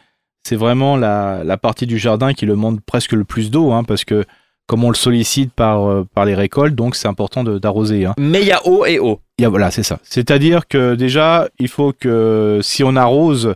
c'est 0.44 0.56
vraiment 0.56 0.95
la, 0.97 1.44
la 1.44 1.57
partie 1.57 1.85
du 1.85 2.00
jardin 2.00 2.33
qui 2.33 2.45
le 2.47 2.53
demande 2.53 2.81
presque 2.81 3.12
le 3.13 3.23
plus 3.23 3.51
d'eau, 3.51 3.71
hein, 3.71 3.83
parce 3.83 4.06
que 4.06 4.25
comme 4.68 4.83
on 4.83 4.89
le 4.89 4.95
sollicite 4.95 5.51
par, 5.53 5.88
euh, 5.88 6.07
par 6.15 6.25
les 6.25 6.33
récoltes, 6.33 6.73
donc 6.75 6.95
c'est 6.95 7.07
important 7.07 7.44
de- 7.44 7.59
d'arroser. 7.59 8.06
hein. 8.06 8.13
Mais 8.18 8.41
il 8.41 8.47
y 8.47 8.51
a 8.51 8.65
eau 8.68 8.85
et 8.85 8.97
eau. 8.99 9.19
Y 9.37 9.45
a- 9.45 9.49
voilà, 9.49 9.69
c'est 9.69 9.83
ça. 9.83 9.99
C'est-à-dire 10.04 10.68
que 10.68 10.95
déjà, 10.95 11.47
il 11.59 11.68
faut 11.68 11.94
que 11.94 12.59
si 12.63 12.83
on 12.83 12.95
arrose, 12.95 13.54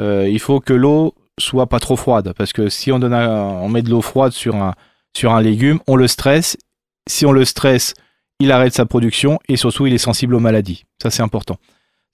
euh, 0.00 0.28
il 0.28 0.40
faut 0.40 0.60
que 0.60 0.72
l'eau 0.72 1.14
soit 1.38 1.66
pas 1.66 1.80
trop 1.80 1.96
froide, 1.96 2.32
parce 2.36 2.52
que 2.52 2.68
si 2.68 2.92
on, 2.92 2.98
donne 2.98 3.70
met 3.70 3.82
de 3.82 3.90
l'eau 3.90 4.02
froide 4.02 4.32
sur 4.32 4.56
un, 4.56 5.40
légume, 5.40 5.80
on 5.86 5.96
le 5.96 6.08
stresse. 6.08 6.56
Si 7.08 7.26
on 7.26 7.32
le 7.32 7.44
stresse, 7.44 7.94
il 8.38 8.52
arrête 8.52 8.74
sa 8.74 8.86
production 8.86 9.38
et 9.48 9.56
surtout, 9.56 9.86
il 9.86 9.94
est 9.94 9.98
sensible 9.98 10.34
aux 10.34 10.40
maladies. 10.40 10.84
Ça, 11.02 11.10
c'est 11.10 11.22
important. 11.22 11.56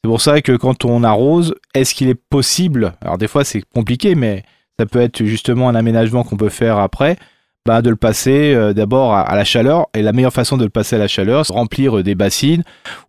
C'est 0.02 0.08
pour 0.08 0.20
ça 0.20 0.40
que 0.40 0.52
quand 0.52 0.84
on 0.84 1.02
arrose, 1.02 1.54
est-ce 1.74 1.94
qu'il 1.94 2.08
est 2.08 2.14
possible, 2.14 2.94
alors 3.00 3.18
des 3.18 3.26
fois 3.26 3.44
c'est 3.44 3.62
compliqué, 3.62 4.14
mais 4.14 4.44
ça 4.78 4.86
peut 4.86 5.00
être 5.00 5.24
justement 5.24 5.68
un 5.68 5.74
aménagement 5.74 6.22
qu'on 6.22 6.36
peut 6.36 6.48
faire 6.48 6.78
après, 6.78 7.16
bah, 7.66 7.82
de 7.82 7.90
le 7.90 7.96
passer 7.96 8.54
euh, 8.54 8.72
d'abord 8.72 9.12
à, 9.12 9.34
la 9.34 9.44
chaleur. 9.44 9.88
Et 9.94 10.02
la 10.02 10.12
meilleure 10.12 10.32
façon 10.32 10.56
de 10.56 10.62
le 10.62 10.70
passer 10.70 10.94
à 10.94 11.00
la 11.00 11.08
chaleur, 11.08 11.44
c'est 11.44 11.52
remplir 11.52 11.98
euh, 11.98 12.02
des 12.04 12.14
bassines 12.14 12.62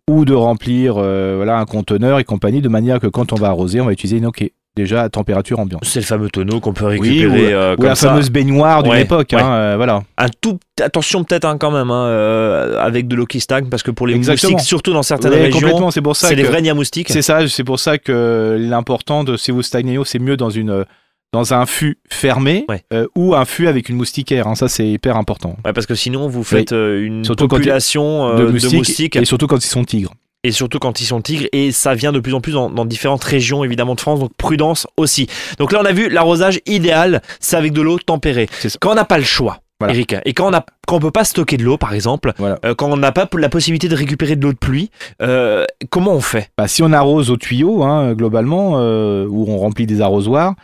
ou 0.08 0.24
de 0.24 0.34
remplir 0.34 0.98
un 0.98 1.64
conteneur 1.64 2.18
et 2.18 2.24
compagnie, 2.24 2.60
de 2.60 2.68
manière 2.68 2.98
que 2.98 3.06
quand 3.06 3.32
on 3.32 3.36
va 3.36 3.48
arroser, 3.48 3.80
on 3.80 3.86
va 3.86 3.92
utiliser 3.92 4.18
une 4.18 4.26
est 4.26 4.52
déjà 4.80 5.02
à 5.02 5.08
température 5.08 5.58
ambiante. 5.60 5.82
C'est 5.84 6.00
le 6.00 6.04
fameux 6.06 6.28
tonneau 6.30 6.60
qu'on 6.60 6.72
peut 6.72 6.84
Oui, 6.86 6.98
récupérer 7.00 7.52
euh, 7.52 7.74
Ou 7.74 7.76
comme 7.76 7.86
la 7.86 7.94
ça. 7.94 8.08
fameuse 8.10 8.30
baignoire 8.30 8.82
d'une 8.82 8.92
Ouais, 8.92 9.02
époque. 9.02 9.28
ouais. 9.32 9.40
hein, 9.40 9.52
euh, 9.52 9.74
voilà. 9.76 10.02
Un 10.18 10.26
tout 10.40 10.58
attention 10.80 11.24
peut-être 11.24 11.44
hein, 11.44 11.56
quand 11.58 11.70
même 11.70 11.90
hein, 11.90 12.06
euh, 12.06 12.80
avec 12.80 13.06
de 13.08 13.16
l'eau 13.16 13.26
qui 13.26 13.40
stagne 13.40 13.68
parce 13.68 13.82
que 13.82 13.90
pour 13.90 14.06
les 14.06 14.14
Exactement. 14.14 14.52
moustiques, 14.52 14.68
surtout 14.68 14.92
dans 14.92 15.02
certaines 15.02 15.32
Ouais, 15.32 15.42
régions, 15.42 15.60
complètement, 15.60 15.90
c'est 15.90 16.02
pour 16.02 16.16
ça 16.16 16.28
c'est 16.28 16.34
que 16.36 16.40
des 16.40 16.46
vrais 16.46 16.62
niamoustiques. 16.62 17.08
c'est 17.10 17.22
ça, 17.22 17.46
c'est 17.48 17.64
pour 17.64 17.78
ça 17.78 17.98
que 17.98 18.56
l'important 18.58 19.24
de 19.24 19.36
si 19.36 19.50
vous 19.50 19.62
stagnez 19.62 19.94
l'eau, 19.96 20.04
c'est 20.04 20.18
mieux 20.18 20.36
dans 20.36 20.50
une 20.50 20.84
dans 21.32 21.54
un 21.54 21.64
fût 21.64 21.98
fermé 22.10 22.64
Ouais. 22.68 22.82
euh, 22.92 23.06
ou 23.14 23.36
un 23.36 23.44
fût 23.44 23.68
avec 23.68 23.88
une 23.88 23.94
moustiquaire. 23.96 24.48
hein, 24.48 24.56
ça, 24.56 24.66
c'est 24.66 24.88
hyper 24.88 25.16
important. 25.16 25.56
Ouais, 25.64 25.72
parce 25.72 25.86
que 25.86 25.94
sinon 25.94 26.26
vous 26.28 26.42
faites 26.42 26.72
euh, 26.72 27.04
une 27.04 27.24
Surtout 27.24 27.46
population 27.46 28.26
euh, 28.30 28.36
de, 28.38 28.46
de 28.46 28.50
moustiques, 28.50 28.74
moustiques, 28.78 29.16
et 29.16 29.24
surtout 29.24 29.46
quand 29.46 29.58
ils 29.64 29.68
sont 29.68 29.84
tigres. 29.84 30.12
Et 30.44 30.52
surtout 30.52 30.78
quand 30.78 31.00
ils 31.00 31.04
sont 31.06 31.20
tigres 31.20 31.46
et 31.52 31.72
ça 31.72 31.94
vient 31.94 32.12
de 32.12 32.20
plus 32.20 32.34
en 32.34 32.40
plus 32.40 32.52
dans, 32.52 32.70
dans 32.70 32.84
différentes 32.84 33.24
régions 33.24 33.62
évidemment 33.64 33.94
de 33.94 34.00
France 34.00 34.20
donc 34.20 34.30
prudence 34.36 34.86
aussi 34.96 35.26
donc 35.58 35.72
là 35.72 35.80
on 35.82 35.84
a 35.84 35.92
vu 35.92 36.08
l'arrosage 36.08 36.60
idéal 36.66 37.20
c'est 37.40 37.56
avec 37.56 37.72
de 37.72 37.82
l'eau 37.82 37.98
tempérée 37.98 38.48
quand 38.80 38.92
on 38.92 38.94
n'a 38.94 39.04
pas 39.04 39.18
le 39.18 39.24
choix 39.24 39.58
Voilà. 39.80 39.94
Eric. 39.94 40.14
Et 40.24 40.32
quand 40.34 40.48
on 40.50 40.54
a, 40.54 40.64
quand 40.86 40.96
on 40.96 41.00
peut 41.00 41.10
pas 41.10 41.24
stocker 41.24 41.56
de 41.56 41.62
l'eau, 41.64 41.78
par 41.78 41.94
exemple, 41.94 42.32
Voilà. 42.38 42.58
euh, 42.66 42.74
quand 42.74 42.90
on 42.92 42.96
n'a 42.98 43.12
pas 43.12 43.26
la 43.38 43.48
possibilité 43.48 43.88
de 43.88 43.94
récupérer 43.96 44.36
de 44.36 44.42
l'eau 44.42 44.52
de 44.52 44.58
pluie, 44.58 44.90
euh, 45.22 45.64
comment 45.88 46.12
on 46.12 46.20
fait? 46.20 46.50
Bah, 46.58 46.68
si 46.68 46.82
on 46.82 46.92
arrose 46.92 47.30
au 47.30 47.36
tuyau, 47.38 47.82
hein, 47.82 48.12
globalement, 48.12 48.74
euh, 48.76 49.26
où 49.26 49.46
on 49.48 49.56
remplit 49.58 49.86
des 49.86 50.02
arrosoirs, 50.02 50.54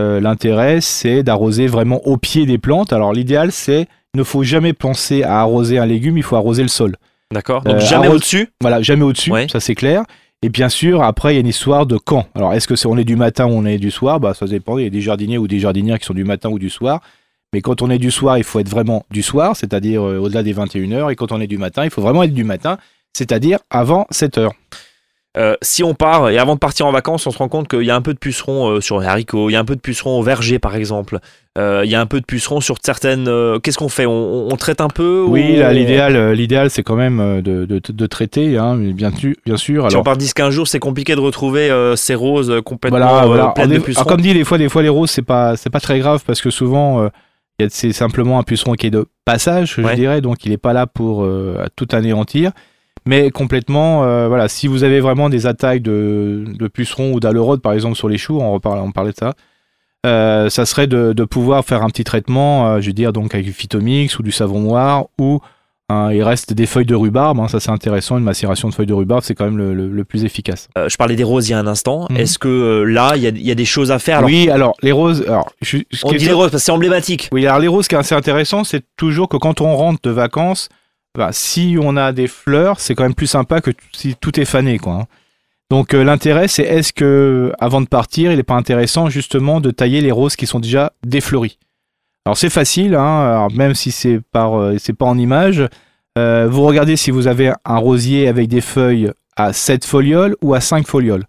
euh, 0.00 0.20
l'intérêt 0.20 0.80
c'est 0.80 1.22
d'arroser 1.22 1.68
vraiment 1.68 2.00
au 2.04 2.16
pied 2.16 2.46
des 2.46 2.58
plantes. 2.58 2.92
Alors 2.92 3.12
l'idéal 3.12 3.52
c'est, 3.52 3.86
ne 4.16 4.24
faut 4.24 4.42
jamais 4.42 4.72
penser 4.72 5.22
à 5.22 5.40
arroser 5.40 5.78
un 5.78 5.86
légume, 5.86 6.16
il 6.16 6.24
faut 6.24 6.34
arroser 6.36 6.62
le 6.62 6.68
sol. 6.68 6.96
D'accord. 7.34 7.62
Donc 7.62 7.76
Euh, 7.76 7.80
jamais 7.80 8.06
arrose- 8.06 8.16
au-dessus. 8.16 8.48
Voilà, 8.62 8.80
jamais 8.80 9.02
au-dessus, 9.02 9.30
Ouais. 9.30 9.46
ça 9.50 9.60
c'est 9.60 9.74
clair. 9.74 10.04
Et 10.42 10.48
bien 10.48 10.68
sûr, 10.68 11.02
après 11.02 11.32
il 11.32 11.34
y 11.34 11.36
a 11.38 11.40
une 11.40 11.46
histoire 11.48 11.84
de 11.86 11.96
quand. 11.98 12.26
Alors 12.34 12.52
est-ce 12.54 12.66
que 12.68 12.76
c'est 12.76 12.86
on 12.86 12.96
est 12.96 13.04
du 13.04 13.16
matin 13.16 13.46
ou 13.46 13.50
on 13.50 13.64
est 13.66 13.78
du 13.78 13.90
soir? 13.90 14.20
Bah 14.20 14.32
ça 14.34 14.46
dépend. 14.46 14.78
Il 14.78 14.84
y 14.84 14.86
a 14.86 14.90
des 14.90 15.00
jardiniers 15.00 15.38
ou 15.38 15.48
des 15.48 15.58
jardinières 15.58 15.98
qui 15.98 16.06
sont 16.06 16.14
du 16.14 16.24
matin 16.24 16.48
ou 16.50 16.58
du 16.58 16.70
soir. 16.70 17.00
Mais 17.52 17.60
quand 17.60 17.82
on 17.82 17.90
est 17.90 17.98
du 17.98 18.10
soir, 18.10 18.36
il 18.38 18.44
faut 18.44 18.58
être 18.60 18.68
vraiment 18.68 19.04
du 19.10 19.22
soir, 19.22 19.54
c'est-à-dire 19.56 20.02
euh, 20.02 20.18
au-delà 20.18 20.42
des 20.42 20.52
21h. 20.52 21.10
Et 21.12 21.16
quand 21.16 21.30
on 21.32 21.40
est 21.40 21.46
du 21.46 21.56
matin, 21.58 21.84
il 21.84 21.90
faut 21.90 22.02
vraiment 22.02 22.22
être 22.24 22.34
du 22.34 22.44
matin, 22.44 22.78
c'est-à-dire 23.12 23.58
avant 23.70 24.06
7h. 24.10 24.50
Euh, 25.36 25.56
si 25.62 25.82
on 25.82 25.94
part 25.94 26.30
et 26.30 26.38
avant 26.38 26.54
de 26.54 26.60
partir 26.60 26.86
en 26.86 26.92
vacances, 26.92 27.26
on 27.26 27.32
se 27.32 27.38
rend 27.38 27.48
compte 27.48 27.66
qu'il 27.66 27.82
y 27.82 27.90
a 27.90 27.96
un 27.96 28.02
peu 28.02 28.14
de 28.14 28.18
pucerons 28.18 28.68
euh, 28.70 28.80
sur 28.80 29.00
les 29.00 29.06
haricots, 29.08 29.50
il 29.50 29.54
y 29.54 29.56
a 29.56 29.58
un 29.58 29.64
peu 29.64 29.74
de 29.74 29.80
pucerons 29.80 30.18
au 30.18 30.22
verger 30.22 30.58
par 30.60 30.76
exemple, 30.76 31.18
Euh, 31.58 31.82
il 31.84 31.90
y 31.90 31.94
a 31.94 32.00
un 32.00 32.06
peu 32.06 32.20
de 32.20 32.24
pucerons 32.24 32.60
sur 32.60 32.76
certaines. 32.82 33.28
Qu'est-ce 33.62 33.78
qu'on 33.78 33.88
fait? 33.88 34.06
On, 34.06 34.48
traite 34.56 34.80
un 34.80 34.88
peu 34.88 35.24
Oui, 35.26 35.60
on- 35.64 35.70
l'idéal, 35.70 36.32
l'idéal, 36.32 36.68
c'est 36.70 36.82
quand 36.82 36.96
même 36.96 37.42
de, 37.42 37.64
de, 37.64 37.80
de 37.80 38.06
traiter, 38.06 38.58
hein, 38.58 38.76
bien, 38.76 39.12
bien 39.46 39.56
sûr. 39.56 39.82
Si 39.82 39.86
Alors, 39.94 40.00
on 40.00 40.02
part 40.04 40.16
10-15 40.18 40.50
jours, 40.50 40.66
c'est 40.68 40.80
compliqué 40.80 41.14
de 41.14 41.20
retrouver 41.20 41.70
ces 41.96 42.14
roses 42.16 42.52
complètement 42.64 42.98
voilà, 42.98 43.26
voilà. 43.26 43.48
pleines 43.54 43.70
de 43.70 43.78
pucerons. 43.78 44.00
alors, 44.02 44.08
comme 44.16 44.20
dit, 44.20 44.34
des 44.34 44.42
fois, 44.44 44.58
des 44.58 44.68
fois, 44.68 44.82
les 44.82 44.88
roses, 44.88 45.10
c'est 45.10 45.22
pas, 45.22 45.56
c'est 45.56 45.70
pas 45.70 45.78
très 45.80 46.00
grave 46.00 46.22
parce 46.26 46.40
que 46.42 46.50
souvent, 46.50 47.08
c'est 47.68 47.92
simplement 47.92 48.40
un 48.40 48.42
puceron 48.42 48.72
qui 48.74 48.86
est 48.88 48.90
de 48.90 49.06
passage, 49.24 49.78
Ouais. 49.78 49.90
je 49.90 49.94
dirais, 49.94 50.20
donc 50.20 50.44
il 50.44 50.50
n'est 50.50 50.58
pas 50.58 50.72
là 50.72 50.86
pour 50.88 51.24
tout 51.76 51.88
anéantir. 51.92 52.50
Mais 53.06 53.30
complètement, 53.30 54.04
euh, 54.04 54.28
voilà, 54.28 54.48
si 54.48 54.66
vous 54.66 54.82
avez 54.84 55.00
vraiment 55.00 55.28
des 55.28 55.46
attaques 55.46 55.82
de, 55.82 56.44
de 56.46 56.68
pucerons 56.68 57.12
ou 57.12 57.20
d'aleurode, 57.20 57.60
par 57.60 57.72
exemple, 57.74 57.96
sur 57.96 58.08
les 58.08 58.16
choux, 58.18 58.40
on, 58.40 58.52
reparle, 58.52 58.78
on 58.80 58.92
parlait 58.92 59.12
de 59.12 59.16
ça, 59.16 59.34
euh, 60.06 60.48
ça 60.50 60.66
serait 60.66 60.86
de, 60.86 61.12
de 61.12 61.24
pouvoir 61.24 61.64
faire 61.64 61.82
un 61.82 61.88
petit 61.88 62.04
traitement, 62.04 62.68
euh, 62.68 62.80
je 62.80 62.86
veux 62.88 62.92
dire, 62.92 63.12
donc 63.12 63.34
avec 63.34 63.46
du 63.46 63.52
phytomix 63.52 64.18
ou 64.18 64.22
du 64.22 64.32
savon 64.32 64.60
noir, 64.60 65.06
ou 65.18 65.40
hein, 65.90 66.12
il 66.12 66.22
reste 66.22 66.52
des 66.54 66.64
feuilles 66.66 66.84
de 66.86 66.94
rhubarbe, 66.94 67.40
hein, 67.40 67.48
ça 67.48 67.60
c'est 67.60 67.70
intéressant, 67.70 68.16
une 68.18 68.24
macération 68.24 68.68
de 68.68 68.74
feuilles 68.74 68.86
de 68.86 68.92
rhubarbe, 68.94 69.22
c'est 69.22 69.34
quand 69.34 69.44
même 69.46 69.56
le, 69.58 69.74
le- 69.74 69.88
le 69.90 70.04
plus 70.04 70.24
efficace. 70.24 70.68
Euh, 70.78 70.88
je 70.88 70.96
parlais 70.96 71.16
des 71.16 71.24
roses 71.24 71.48
il 71.48 71.52
y 71.52 71.54
a 71.54 71.58
un 71.58 71.66
instant. 71.66 72.06
Mhm. 72.10 72.16
Est-ce 72.18 72.38
que 72.38 72.82
là, 72.82 73.12
il 73.16 73.22
y 73.22 73.26
a, 73.26 73.30
il 73.30 73.46
y 73.46 73.50
a 73.50 73.54
des 73.54 73.64
choses 73.66 73.90
à 73.90 73.98
faire 73.98 74.18
Alors, 74.18 74.28
oui, 74.30 74.48
alors 74.50 74.74
les 74.82 74.92
roses, 74.92 75.22
alors, 75.26 75.50
je, 75.62 75.78
On 76.04 76.12
dit 76.12 76.24
les 76.24 76.32
roses 76.32 76.50
parce 76.50 76.62
que 76.62 76.66
c'est 76.66 76.72
emblématique. 76.72 77.28
Oui, 77.32 77.46
alors 77.46 77.58
les 77.60 77.68
roses, 77.68 77.84
ce 77.84 77.88
qui 77.90 77.94
est 77.94 77.98
assez 77.98 78.14
intéressant, 78.14 78.64
c'est 78.64 78.82
toujours 78.96 79.28
que 79.28 79.36
quand 79.36 79.60
on 79.62 79.74
rentre 79.76 80.00
de 80.02 80.10
vacances, 80.10 80.68
bah, 81.16 81.30
si 81.32 81.76
on 81.80 81.96
a 81.96 82.12
des 82.12 82.26
fleurs, 82.28 82.80
c'est 82.80 82.94
quand 82.94 83.04
même 83.04 83.14
plus 83.14 83.26
sympa 83.26 83.60
que 83.60 83.70
si 83.92 84.14
tout 84.16 84.38
est 84.40 84.44
fané, 84.44 84.78
quoi. 84.78 84.94
hein. 84.94 85.06
Donc 85.70 85.94
euh, 85.94 86.04
l'intérêt, 86.04 86.46
c'est 86.48 86.62
est-ce 86.62 86.92
que 86.92 87.52
avant 87.58 87.80
de 87.80 87.86
partir, 87.86 88.30
il 88.30 88.36
n'est 88.36 88.42
pas 88.42 88.54
intéressant 88.54 89.08
justement 89.08 89.60
de 89.60 89.70
tailler 89.70 90.00
les 90.00 90.12
roses 90.12 90.36
qui 90.36 90.46
sont 90.46 90.60
déjà 90.60 90.92
défleuries? 91.04 91.58
Alors 92.26 92.36
c'est 92.36 92.50
facile, 92.50 92.94
hein, 92.94 93.48
même 93.54 93.74
si 93.74 93.90
c'est 93.90 94.20
par, 94.32 94.54
euh, 94.58 94.76
pas 94.98 95.06
en 95.06 95.18
image. 95.18 95.66
euh, 96.18 96.46
vous 96.50 96.62
regardez 96.62 96.96
si 96.96 97.10
vous 97.10 97.26
avez 97.26 97.52
un 97.64 97.76
rosier 97.78 98.28
avec 98.28 98.48
des 98.48 98.60
feuilles 98.60 99.10
à 99.36 99.52
7 99.52 99.84
folioles 99.84 100.36
ou 100.42 100.54
à 100.54 100.60
5 100.60 100.86
folioles. 100.86 101.24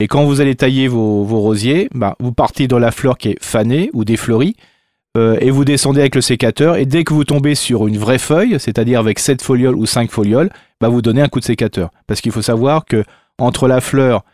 Et 0.00 0.08
quand 0.08 0.24
vous 0.24 0.40
allez 0.40 0.54
tailler 0.56 0.88
vos, 0.88 1.22
vos 1.22 1.40
rosiers, 1.40 1.88
bah, 1.94 2.16
vous 2.18 2.32
partez 2.32 2.66
dans 2.66 2.80
la 2.80 2.90
fleur 2.90 3.16
qui 3.16 3.30
est 3.30 3.42
fanée 3.42 3.90
ou 3.92 4.04
défleurie. 4.04 4.56
Euh, 5.16 5.36
et 5.40 5.50
vous 5.50 5.64
descendez 5.64 6.00
avec 6.00 6.16
le 6.16 6.20
sécateur 6.20 6.76
et 6.76 6.86
dès 6.86 7.04
que 7.04 7.14
vous 7.14 7.22
tombez 7.24 7.54
sur 7.54 7.86
une 7.86 7.98
vraie 7.98 8.18
feuille, 8.18 8.56
c'est-à-dire 8.58 8.98
avec 8.98 9.20
7 9.20 9.42
folioles 9.42 9.76
ou 9.76 9.86
5 9.86 10.10
folioles, 10.10 10.50
bah 10.80 10.88
vous 10.88 11.02
donnez 11.02 11.22
un 11.22 11.28
coup 11.28 11.38
de 11.38 11.44
sécateur. 11.44 11.90
Parce 12.08 12.20
qu'il 12.20 12.32
faut 12.32 12.42
savoir 12.42 12.84
que 12.84 13.04
entre 13.38 13.68
la 13.68 13.80
fleur 13.80 14.24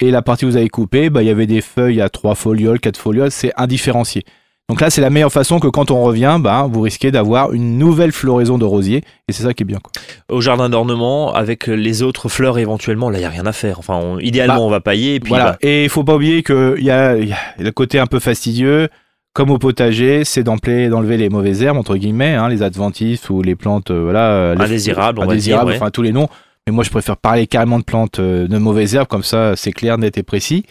et 0.00 0.10
la 0.10 0.20
partie 0.20 0.44
que 0.44 0.50
vous 0.50 0.56
avez 0.58 0.68
coupée, 0.68 1.08
bah, 1.08 1.22
il 1.22 1.26
y 1.26 1.30
avait 1.30 1.46
des 1.46 1.62
feuilles 1.62 2.02
à 2.02 2.10
3 2.10 2.34
folioles, 2.34 2.80
4 2.80 2.98
folioles, 2.98 3.30
c'est 3.30 3.52
indifférencié. 3.56 4.24
Donc 4.68 4.80
là, 4.80 4.90
c'est 4.90 5.00
la 5.00 5.08
meilleure 5.10 5.32
façon 5.32 5.58
que 5.60 5.68
quand 5.68 5.90
on 5.90 6.02
revient, 6.02 6.38
bah, 6.40 6.66
vous 6.70 6.80
risquez 6.82 7.10
d'avoir 7.10 7.52
une 7.54 7.78
nouvelle 7.78 8.12
floraison 8.12 8.58
de 8.58 8.64
rosier 8.66 9.04
et 9.28 9.32
c'est 9.32 9.44
ça 9.44 9.54
qui 9.54 9.62
est 9.62 9.66
bien. 9.66 9.78
Quoi. 9.82 9.92
Au 10.28 10.42
jardin 10.42 10.68
d'ornement, 10.68 11.32
avec 11.32 11.66
les 11.68 12.02
autres 12.02 12.28
fleurs 12.28 12.58
éventuellement, 12.58 13.08
là, 13.08 13.16
il 13.16 13.20
n'y 13.20 13.26
a 13.26 13.30
rien 13.30 13.46
à 13.46 13.52
faire. 13.52 13.78
Enfin, 13.78 13.94
on- 13.94 14.18
idéalement, 14.18 14.56
Bah, 14.56 14.60
on 14.62 14.68
va 14.68 14.80
pailler. 14.80 15.14
Et 15.14 15.20
voilà. 15.26 15.52
bah, 15.52 15.58
Et 15.62 15.84
il 15.84 15.88
faut 15.88 16.04
pas 16.04 16.16
oublier 16.16 16.42
qu'il 16.42 16.74
y 16.80 16.84
y 16.86 16.90
a 16.90 17.14
le 17.58 17.70
côté 17.70 17.98
un 18.00 18.06
peu 18.06 18.18
fastidieux, 18.18 18.88
comme 19.36 19.50
au 19.50 19.58
potager, 19.58 20.24
c'est 20.24 20.42
d'enlever 20.42 20.88
d'enlever 20.88 21.18
les 21.18 21.28
mauvaises 21.28 21.62
herbes, 21.62 21.76
entre 21.76 21.96
guillemets, 21.96 22.34
hein, 22.34 22.48
les 22.48 22.62
adventices 22.62 23.28
ou 23.28 23.42
les 23.42 23.54
plantes 23.54 23.90
euh, 23.90 24.00
voilà, 24.04 24.30
euh, 24.30 24.54
les- 24.54 24.62
Indésirables, 24.64 25.18
on 25.20 25.26
va 25.26 25.32
indésirables, 25.32 25.64
dire, 25.66 25.70
ouais. 25.72 25.76
enfin 25.82 25.90
tous 25.90 26.00
les 26.02 26.12
noms. 26.12 26.28
Mais 26.66 26.72
moi, 26.72 26.82
je 26.84 26.90
préfère 26.90 27.16
parler 27.18 27.46
carrément 27.46 27.78
de 27.78 27.84
plantes 27.84 28.18
euh, 28.18 28.48
de 28.48 28.58
mauvaises 28.58 28.94
herbes, 28.94 29.06
comme 29.08 29.22
ça, 29.22 29.54
c'est 29.54 29.72
clair, 29.72 29.98
net 29.98 30.16
et 30.18 30.22
précis. 30.22 30.64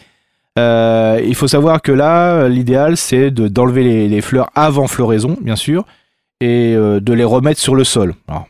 Euh, 0.58 1.20
il 1.24 1.34
faut 1.36 1.46
savoir 1.48 1.80
que 1.80 1.92
là, 1.92 2.48
l'idéal, 2.48 2.96
c'est 2.96 3.30
de- 3.30 3.46
d'enlever 3.48 3.84
les, 3.84 4.08
les 4.08 4.20
fleurs 4.20 4.50
avant 4.56 4.88
floraison, 4.88 5.36
bien 5.40 5.56
sûr, 5.56 5.84
et 6.40 6.74
de 6.74 7.12
les 7.14 7.24
remettre 7.24 7.60
sur 7.60 7.74
le 7.74 7.84
sol. 7.84 8.14
Alors, 8.28 8.46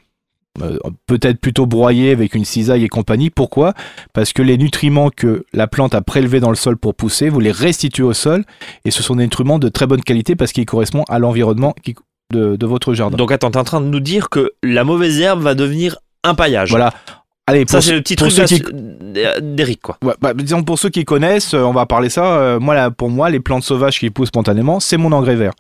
euh, 0.63 0.79
Peut-être 1.07 1.41
plutôt 1.41 1.67
broyer 1.67 2.11
avec 2.13 2.35
une 2.35 2.45
cisaille 2.45 2.85
et 2.85 2.89
compagnie. 2.89 3.31
Pourquoi? 3.31 3.75
Parce 4.13 4.33
que 4.33 4.43
les 4.43 4.57
nutriments 4.59 5.11
que 5.11 5.45
la 5.53 5.67
plante 5.67 5.95
a 5.95 6.01
prélevés 6.01 6.41
dans 6.41 6.51
le 6.51 6.57
sol 6.57 6.77
pour 6.77 6.95
pousser, 6.95 7.29
vous 7.29 7.41
les 7.41 7.51
restituez 7.53 8.03
au 8.03 8.13
sol, 8.15 8.45
et 8.85 8.91
ce 8.91 9.03
sont 9.03 9.17
des 9.17 9.25
nutriments 9.25 9.59
de 9.59 9.69
très 9.69 9.87
bonne 9.87 10.03
qualité 10.03 10.37
parce 10.37 10.53
qu'ils 10.53 10.67
correspondent 10.67 11.05
à 11.09 11.19
l'environnement 11.19 11.75
de, 12.33 12.57
de 12.57 12.67
votre 12.67 12.93
jardin. 12.95 13.17
donc 13.17 13.31
attends, 13.33 13.51
t'es 13.51 13.59
en 13.59 13.65
train 13.65 13.81
de 13.81 13.87
nous 13.87 14.01
dire 14.01 14.29
que 14.31 14.51
la 14.63 14.83
mauvaise 14.85 15.21
herbe 15.21 15.41
va 15.43 15.55
devenir 15.55 15.97
un 16.25 16.35
paillage. 16.35 16.71
voilà. 16.71 16.93
Allez, 17.49 17.65
Ça, 17.69 17.81
c'est 17.81 17.93
le 17.93 18.01
petit 18.03 18.17
truc 18.17 18.33
qui- 18.33 18.61
d'Eric, 19.41 19.81
quoi. 19.81 19.99
Ouais, 20.03 20.15
bah, 20.21 20.35
disons 20.35 20.65
pour 20.65 20.79
ceux 20.81 20.89
qui 20.89 21.05
connaissent, 21.05 21.55
euh, 21.55 21.63
on 21.63 21.73
va 21.73 21.87
parler 21.87 22.09
ça. 22.09 22.39
euh, 22.39 22.59
moi, 22.59 22.75
là, 22.75 22.91
pour 22.91 23.09
moi, 23.09 23.31
les 23.31 23.39
plantes 23.39 23.63
sauvages 23.63 24.01
qui 24.01 24.11
poussent 24.11 24.29
spontanément, 24.29 24.81
c'est 24.81 24.97
mon 24.97 25.13
engrais 25.13 25.37
vert. 25.37 25.53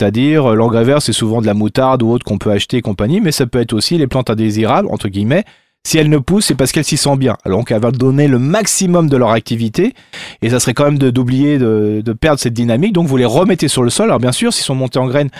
C'est-à-dire, 0.00 0.52
euh, 0.52 0.54
l'engrais 0.54 0.84
vert, 0.84 1.02
c'est 1.02 1.12
souvent 1.12 1.40
de 1.40 1.46
la 1.46 1.54
moutarde 1.54 2.02
ou 2.02 2.10
autre 2.10 2.24
qu'on 2.24 2.38
peut 2.38 2.50
acheter 2.50 2.78
et 2.78 2.82
compagnie, 2.82 3.20
mais 3.20 3.32
ça 3.32 3.46
peut 3.46 3.60
être 3.60 3.72
aussi 3.72 3.98
les 3.98 4.06
plantes 4.06 4.30
indésirables, 4.30 4.88
entre 4.90 5.08
guillemets. 5.08 5.44
Si 5.84 5.98
elles 5.98 6.10
ne 6.10 6.18
poussent, 6.18 6.46
c'est 6.46 6.54
parce 6.54 6.70
qu'elles 6.70 6.84
s'y 6.84 6.96
sentent 6.96 7.18
bien. 7.18 7.36
Alors, 7.44 7.58
donc, 7.58 7.72
elles 7.72 7.80
vont 7.80 7.90
donner 7.90 8.28
le 8.28 8.38
maximum 8.38 9.08
de 9.08 9.16
leur 9.16 9.30
activité, 9.30 9.94
et 10.40 10.50
ça 10.50 10.60
serait 10.60 10.74
quand 10.74 10.84
même 10.84 10.98
d'oublier 10.98 11.58
de, 11.58 12.02
de 12.04 12.12
perdre 12.12 12.38
cette 12.38 12.54
dynamique. 12.54 12.92
Donc, 12.92 13.08
vous 13.08 13.16
les 13.16 13.24
remettez 13.24 13.68
sur 13.68 13.82
le 13.82 13.90
sol. 13.90 14.06
Alors, 14.06 14.20
bien 14.20 14.32
sûr, 14.32 14.52
s'ils 14.52 14.64
sont 14.64 14.76
montés 14.76 15.00
en 15.00 15.06
graines, 15.06 15.30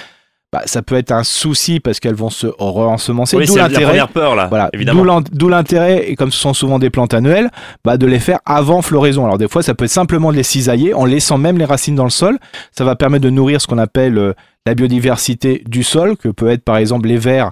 bah, 0.52 0.62
ça 0.66 0.82
peut 0.82 0.96
être 0.96 1.12
un 1.12 1.24
souci 1.24 1.80
parce 1.80 1.98
qu'elles 1.98 2.14
vont 2.14 2.28
se 2.28 2.46
re-ensemencer. 2.58 3.36
Oui, 3.36 3.46
D'où 3.46 3.56
l'intérêt. 3.56 3.98
peur, 4.12 4.34
là. 4.36 4.46
Voilà, 4.48 4.68
évidemment. 4.74 5.00
d'où 5.00 5.04
l'in- 5.08 5.22
d'où 5.32 5.48
l'intérêt, 5.48 6.10
et 6.10 6.14
comme 6.16 6.30
ce 6.30 6.38
sont 6.38 6.52
souvent 6.52 6.78
des 6.78 6.90
plantes 6.90 7.14
annuelles, 7.14 7.50
bah, 7.84 7.96
de 7.96 8.06
les 8.06 8.18
faire 8.18 8.38
avant 8.44 8.82
floraison. 8.82 9.24
Alors 9.24 9.38
des 9.38 9.48
fois, 9.48 9.62
ça 9.62 9.74
peut 9.74 9.86
être 9.86 9.90
simplement 9.90 10.30
de 10.30 10.36
les 10.36 10.42
cisailler 10.42 10.92
en 10.94 11.04
laissant 11.06 11.38
même 11.38 11.56
les 11.58 11.64
racines 11.64 11.94
dans 11.94 12.04
le 12.04 12.10
sol. 12.10 12.38
Ça 12.70 12.84
va 12.84 12.96
permettre 12.96 13.24
de 13.24 13.30
nourrir 13.30 13.60
ce 13.60 13.66
qu'on 13.66 13.78
appelle 13.78 14.18
euh, 14.18 14.34
la 14.66 14.74
biodiversité 14.74 15.62
du 15.66 15.82
sol, 15.82 16.16
que 16.16 16.28
peut 16.28 16.48
être 16.50 16.64
par 16.64 16.76
exemple 16.76 17.08
les 17.08 17.16
vers 17.16 17.50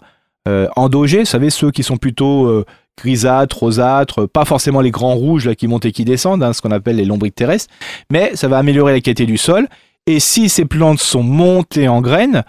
euh, 0.48 0.68
endogés, 0.76 1.20
vous 1.20 1.24
savez, 1.24 1.50
ceux 1.50 1.70
qui 1.70 1.82
sont 1.82 1.96
plutôt 1.96 2.46
euh, 2.46 2.64
grisâtres, 2.98 3.58
rosâtres, 3.58 4.28
pas 4.28 4.44
forcément 4.44 4.80
les 4.82 4.90
grands 4.90 5.14
rouges 5.14 5.46
là, 5.46 5.54
qui 5.54 5.66
montent 5.68 5.86
et 5.86 5.92
qui 5.92 6.04
descendent, 6.04 6.42
hein, 6.42 6.52
ce 6.52 6.60
qu'on 6.60 6.70
appelle 6.70 6.96
les 6.96 7.04
lombriques 7.06 7.34
terrestres, 7.34 7.72
mais 8.10 8.32
ça 8.34 8.46
va 8.48 8.58
améliorer 8.58 8.92
la 8.92 9.00
qualité 9.00 9.24
du 9.26 9.38
sol. 9.38 9.68
Et 10.06 10.20
si 10.20 10.48
ces 10.48 10.64
plantes 10.64 10.98
sont 11.00 11.22
montées 11.22 11.88
en 11.88 12.00
graines, 12.00 12.42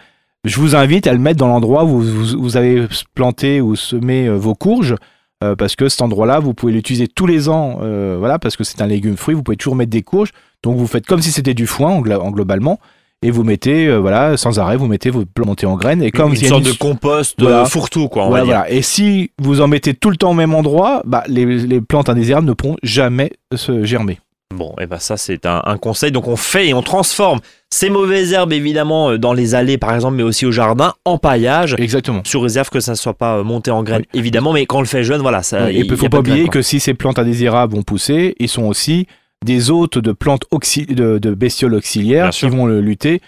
je 0.44 0.60
vous 0.60 0.76
invite 0.76 1.08
à 1.08 1.14
le 1.14 1.20
mettre 1.20 1.38
dans 1.40 1.48
l'endroit 1.48 1.84
où 1.84 2.02
vous, 2.02 2.40
vous 2.40 2.58
avez 2.58 2.88
planté 3.16 3.62
ou 3.62 3.76
semé 3.76 4.28
euh, 4.28 4.36
vos 4.38 4.56
courges, 4.56 4.96
euh, 5.44 5.56
parce 5.56 5.76
que 5.76 5.90
cet 5.90 6.02
endroit-là, 6.02 6.40
vous 6.40 6.54
pouvez 6.54 6.72
l'utiliser 6.74 7.08
tous 7.08 7.26
les 7.28 7.50
ans, 7.50 7.80
euh, 7.82 8.16
voilà, 8.20 8.40
parce 8.40 8.56
que 8.58 8.64
c'est 8.64 8.82
un 8.82 8.88
légume 8.88 9.18
fruit, 9.18 9.36
vous 9.36 9.44
pouvez 9.44 9.58
toujours 9.58 9.76
mettre 9.76 9.92
des 9.92 10.02
courges. 10.04 10.32
Donc 10.64 10.78
vous 10.78 10.88
faites 10.88 11.06
comme 11.06 11.22
si 11.22 11.32
c'était 11.32 11.54
du 11.56 11.66
foin 11.68 11.90
en, 11.90 12.02
globalement, 12.02 12.80
et 13.24 13.30
vous 13.32 13.44
mettez, 13.44 13.88
euh, 13.88 13.98
voilà, 14.00 14.36
sans 14.38 14.58
arrêt, 14.60 14.78
vous 14.78 14.88
mettez 14.88 15.10
vos 15.12 15.26
plantes 15.26 15.64
en 15.64 15.76
graines. 15.76 16.02
Et 16.02 16.10
comme 16.12 16.32
une 16.32 16.38
sorte 16.38 16.66
une- 16.66 16.72
de 16.72 16.78
compost 16.78 17.40
Voilà. 17.40 17.64
de 17.64 17.68
fourre-tout, 17.70 18.08
quoi, 18.10 18.26
on 18.26 18.30
voilà, 18.30 18.44
va 18.44 18.48
dire. 18.50 18.58
voilà. 18.62 18.72
Et 18.72 18.82
si 18.82 19.30
vous 19.40 19.62
en 19.62 19.68
mettez 19.68 19.94
tout 19.94 20.10
le 20.10 20.18
temps 20.18 20.32
au 20.32 20.36
même 20.36 20.56
endroit, 20.56 21.04
bah, 21.06 21.24
les, 21.28 21.46
les 21.46 21.82
plantes 21.82 22.10
indésirables 22.10 22.48
ne 22.48 22.54
pourront 22.54 22.78
jamais 22.82 23.32
se 23.56 23.84
germer. 23.84 24.20
Bon, 24.52 24.74
et 24.80 24.86
ben 24.86 25.00
ça 25.00 25.18
c'est 25.18 25.46
un, 25.46 25.62
un 25.66 25.78
conseil. 25.78 26.12
Donc 26.12 26.28
on 26.28 26.36
fait 26.36 26.68
et 26.68 26.74
on 26.74 26.82
transforme 26.82 27.40
ces 27.70 27.90
mauvaises 27.90 28.34
herbes 28.34 28.54
évidemment 28.54 29.12
euh, 29.12 29.18
dans 29.18 29.34
les 29.34 29.56
allées 29.56 29.78
par 29.78 29.94
exemple, 29.96 30.16
mais 30.16 30.24
aussi 30.24 30.46
au 30.46 30.52
jardin 30.52 30.94
en 31.06 31.18
paillage. 31.18 31.76
Exactement. 31.78 32.22
Sur 32.26 32.44
réserve 32.44 32.70
que 32.70 32.80
ça 32.80 32.92
ne 32.92 32.98
soit 32.98 33.14
pas 33.14 33.38
euh, 33.38 33.44
monté 33.44 33.72
en 33.72 33.84
graines, 33.84 34.04
évidemment, 34.14 34.54
mais 34.54 34.66
quand 34.66 34.78
on 34.80 34.82
le 34.82 34.88
fait 34.88 35.04
jeune, 35.04 35.22
voilà, 35.22 35.42
ça. 35.44 35.72
et 35.72 35.78
il 35.80 35.90
ne 35.90 35.96
faut 35.96 36.10
pas 36.10 36.20
oublier 36.20 36.48
que 36.48 36.62
si 36.62 36.80
ces 36.80 36.94
plantes 36.94 37.20
indésirables 37.20 37.74
vont 37.76 37.84
pousser, 37.84 38.36
ils 38.40 38.50
sont 38.50 38.64
aussi 38.64 39.08
des 39.46 39.72
hôtes 39.72 39.98
de 39.98 40.12
plantes 40.12 40.44
de, 40.52 41.18
de 41.18 41.34
bestioles 41.34 41.74
auxiliaires 41.74 42.26
Bien 42.26 42.32
qui 42.32 42.40
sûr. 42.40 42.50
vont 42.50 42.66
le 42.66 42.82
lutter 42.82 43.22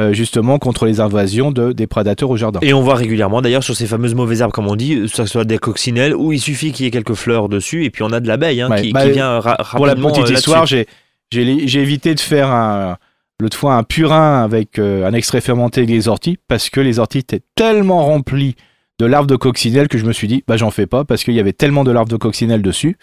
euh, 0.00 0.12
justement 0.12 0.58
contre 0.58 0.86
les 0.86 1.00
invasions 1.00 1.52
de, 1.52 1.72
des 1.72 1.86
prédateurs 1.86 2.30
au 2.30 2.36
jardin. 2.36 2.58
Et 2.62 2.72
on 2.74 2.82
voit 2.82 2.94
régulièrement 2.96 3.42
d'ailleurs 3.42 3.62
sur 3.62 3.76
ces 3.76 3.86
fameuses 3.86 4.14
mauvaises 4.14 4.40
herbes, 4.40 4.52
comme 4.52 4.66
on 4.68 4.76
dit, 4.76 4.96
que 5.02 5.06
ce 5.06 5.26
soit 5.26 5.44
des 5.44 5.58
coccinelles, 5.58 6.14
où 6.16 6.32
il 6.32 6.40
suffit 6.40 6.72
qu'il 6.72 6.84
y 6.84 6.88
ait 6.88 6.90
quelques 6.90 7.14
fleurs 7.14 7.48
dessus, 7.48 7.84
et 7.84 7.90
puis 7.90 8.02
on 8.02 8.12
a 8.12 8.20
de 8.20 8.26
l'abeille 8.28 8.60
hein, 8.62 8.70
Ouais, 8.70 8.82
qui, 8.82 8.92
bah, 8.92 9.04
qui 9.06 9.12
vient 9.12 9.38
ra- 9.40 9.56
Pour 9.76 9.86
la 9.86 9.92
rapidement. 9.92 10.10
petite 10.12 10.30
euh, 10.30 10.34
histoire, 10.34 10.66
j'ai 10.66 10.86
évité 11.32 12.14
de 12.14 12.20
faire 12.20 12.50
un, 12.50 12.96
l'autre 13.40 13.56
fois 13.56 13.74
un 13.74 13.82
purin 13.84 14.42
avec 14.42 14.78
euh, 14.78 15.06
un 15.06 15.12
extrait 15.12 15.40
fermenté 15.40 15.86
des 15.86 16.08
orties 16.08 16.38
parce 16.48 16.70
que 16.70 16.80
les 16.80 16.98
orties 16.98 17.18
étaient 17.18 17.42
tellement 17.54 18.04
remplies 18.04 18.56
de 18.98 19.06
larves 19.06 19.26
de 19.26 19.36
coccinelle 19.36 19.88
que 19.88 19.96
je 19.96 20.04
me 20.04 20.12
suis 20.12 20.28
dit 20.28 20.44
bah 20.46 20.56
j'en 20.58 20.70
fais 20.70 20.86
pas 20.86 21.04
parce 21.04 21.24
qu'il 21.24 21.32
y 21.34 21.40
avait 21.40 21.54
tellement 21.54 21.84
de 21.84 21.90
larves 21.90 22.08
de 22.10 22.16
coccinelle 22.16 22.60
dessus. 22.62 22.98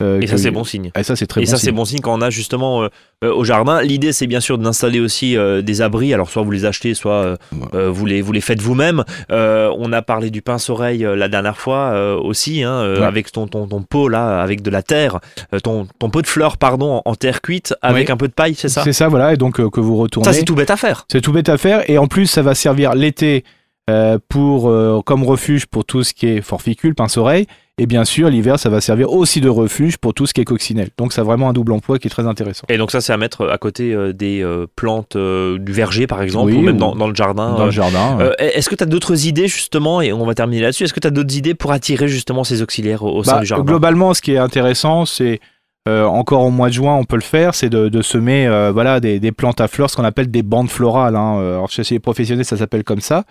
Euh, 0.00 0.20
et 0.20 0.26
ça 0.26 0.38
c'est 0.38 0.50
bon 0.50 0.64
signe. 0.64 0.90
Et 0.96 1.02
ça 1.02 1.16
c'est 1.16 1.26
très 1.26 1.42
Et 1.42 1.44
bon 1.44 1.50
ça, 1.50 1.56
c'est 1.56 1.72
bon 1.72 1.84
signe 1.84 2.00
quand 2.00 2.14
on 2.16 2.20
a 2.22 2.30
justement 2.30 2.82
euh, 2.82 2.88
euh, 3.24 3.32
au 3.34 3.44
jardin. 3.44 3.82
L'idée, 3.82 4.12
c'est 4.12 4.26
bien 4.26 4.40
sûr 4.40 4.58
d'installer 4.58 5.00
aussi 5.00 5.36
des 5.62 5.82
abris. 5.82 6.14
Alors, 6.14 6.30
soit 6.30 6.42
vous 6.42 6.50
les 6.50 6.64
achetez, 6.64 6.94
soit 6.94 7.36
vous, 7.72 8.06
les, 8.06 8.22
vous 8.22 8.32
les 8.32 8.40
faites 8.40 8.60
vous-même. 8.60 9.04
On 9.30 9.92
a 9.92 10.02
parlé 10.02 10.30
du 10.30 10.42
pince-oreille 10.42 11.06
la 11.16 11.28
dernière 11.28 11.58
fois 11.58 12.16
aussi, 12.20 12.62
hein, 12.62 12.80
Ouais. 12.98 13.04
avec 13.04 13.30
ton, 13.32 13.46
ton, 13.46 13.66
ton 13.66 13.82
pot 13.82 14.08
là, 14.08 14.40
avec 14.42 14.62
de 14.62 14.70
la 14.70 14.82
terre, 14.82 15.20
ton, 15.62 15.86
ton 15.98 16.10
pot 16.10 16.22
de 16.22 16.26
fleurs, 16.26 16.56
pardon, 16.56 16.94
en, 16.94 17.02
en 17.04 17.14
terre 17.14 17.42
cuite, 17.42 17.74
avec 17.82 18.10
un 18.10 18.16
peu 18.16 18.28
de 18.28 18.32
paille, 18.32 18.54
c'est 18.54 18.68
ça? 18.68 18.82
C'est 18.84 18.92
ça 18.92 19.08
voilà 19.08 19.32
et 19.34 19.36
donc 19.36 19.56
que 19.70 19.80
vous 19.80 19.96
retournez. 19.96 20.24
Ça, 20.26 20.32
c'est 20.32 20.44
tout 20.44 20.54
bête 20.54 20.70
à 20.70 20.76
faire. 20.76 21.04
C'est 21.10 21.20
tout 21.20 21.32
bête 21.32 21.48
à 21.48 21.58
faire 21.58 21.88
et 21.90 21.98
en 21.98 22.06
plus 22.06 22.26
ça 22.26 22.42
va 22.42 22.54
servir 22.54 22.94
l'été 22.94 23.44
euh, 23.90 24.18
pour 24.28 24.68
euh, 24.68 25.00
comme 25.04 25.22
refuge 25.24 25.66
pour 25.66 25.84
tout 25.84 26.02
ce 26.04 26.12
qui 26.14 26.26
est 26.28 26.40
forficule, 26.40 26.94
pince-oreille 26.94 27.46
et 27.78 27.86
bien 27.86 28.04
sûr 28.04 28.28
l'hiver 28.28 28.58
ça 28.58 28.68
va 28.68 28.80
servir 28.82 29.10
aussi 29.10 29.40
de 29.40 29.48
refuge 29.48 29.96
pour 29.96 30.12
tout 30.12 30.26
ce 30.26 30.34
qui 30.34 30.40
est 30.42 30.44
coccinelle. 30.44 30.90
Donc 30.98 31.12
ça 31.14 31.22
a 31.22 31.24
vraiment 31.24 31.48
un 31.48 31.52
double 31.52 31.72
emploi 31.72 31.98
qui 31.98 32.08
est 32.08 32.10
très 32.10 32.26
intéressant. 32.26 32.66
Et 32.68 32.76
donc, 32.76 32.90
ça, 32.90 33.00
c'est 33.00 33.12
à 33.12 33.16
mettre 33.16 33.48
à 33.48 33.56
côté 33.58 33.94
euh, 33.94 34.12
des 34.12 34.42
euh, 34.42 34.66
plantes 34.76 35.16
euh, 35.16 35.58
du 35.58 35.72
verger, 35.72 36.06
par 36.06 36.20
exemple, 36.20 36.52
Oui, 36.52 36.58
ou 36.58 36.60
même 36.60 36.76
ou 36.76 36.78
dans, 36.78 36.94
dans 36.94 37.08
le 37.08 37.14
jardin. 37.14 37.54
Dans 37.54 37.62
euh, 37.62 37.64
le 37.66 37.70
jardin. 37.70 38.18
Euh, 38.20 38.32
Est-ce 38.38 38.68
que 38.68 38.74
tu 38.74 38.82
as 38.84 38.86
d'autres 38.86 39.26
idées 39.26 39.48
justement, 39.48 40.02
et 40.02 40.12
on 40.12 40.26
va 40.26 40.34
terminer 40.34 40.60
là-dessus, 40.62 40.84
est-ce 40.84 40.92
que 40.92 41.00
tu 41.00 41.06
as 41.08 41.10
d'autres 41.10 41.34
idées 41.36 41.54
pour 41.54 41.72
attirer 41.72 42.06
justement 42.08 42.44
ces 42.44 42.60
auxiliaires 42.60 43.02
au, 43.02 43.16
au 43.16 43.24
sein 43.24 43.34
Bah, 43.36 43.40
du 43.40 43.46
jardin? 43.46 43.64
globalement, 43.64 44.12
ce 44.14 44.20
qui 44.20 44.32
est 44.32 44.38
intéressant, 44.38 45.06
c'est 45.06 45.40
euh, 45.88 46.04
encore 46.04 46.42
au 46.42 46.50
mois 46.50 46.68
de 46.68 46.74
juin, 46.74 46.94
on 46.96 47.04
peut 47.04 47.16
le 47.16 47.22
faire, 47.22 47.54
c'est 47.54 47.70
de, 47.70 47.88
de 47.88 48.02
semer 48.02 48.46
euh, 48.46 48.70
voilà, 48.72 49.00
des, 49.00 49.18
des 49.20 49.32
plantes 49.32 49.62
à 49.62 49.68
fleurs, 49.68 49.88
ce 49.88 49.96
qu'on 49.96 50.04
appelle 50.04 50.30
des 50.30 50.42
bandes 50.42 50.68
florales. 50.68 51.16
hein. 51.16 51.38
Euh, 51.40 51.54
Alors 51.54 51.70
chez 51.70 51.82
les 51.90 51.98
professionnels, 51.98 52.44
ça 52.44 52.58
s'appelle 52.58 52.84
comme 52.84 53.00
ça. 53.00 53.24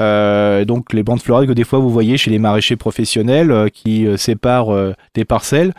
Euh, 0.00 0.64
donc 0.64 0.92
les 0.92 1.02
bandes 1.02 1.20
florales 1.20 1.46
que 1.46 1.52
des 1.52 1.64
fois 1.64 1.78
vous 1.78 1.90
voyez 1.90 2.16
chez 2.16 2.30
les 2.30 2.38
maraîchers 2.38 2.76
professionnels 2.76 3.50
euh, 3.50 3.68
qui 3.68 4.06
euh, 4.06 4.16
séparent 4.16 4.74
des 5.14 5.24
parcelles. 5.24 5.72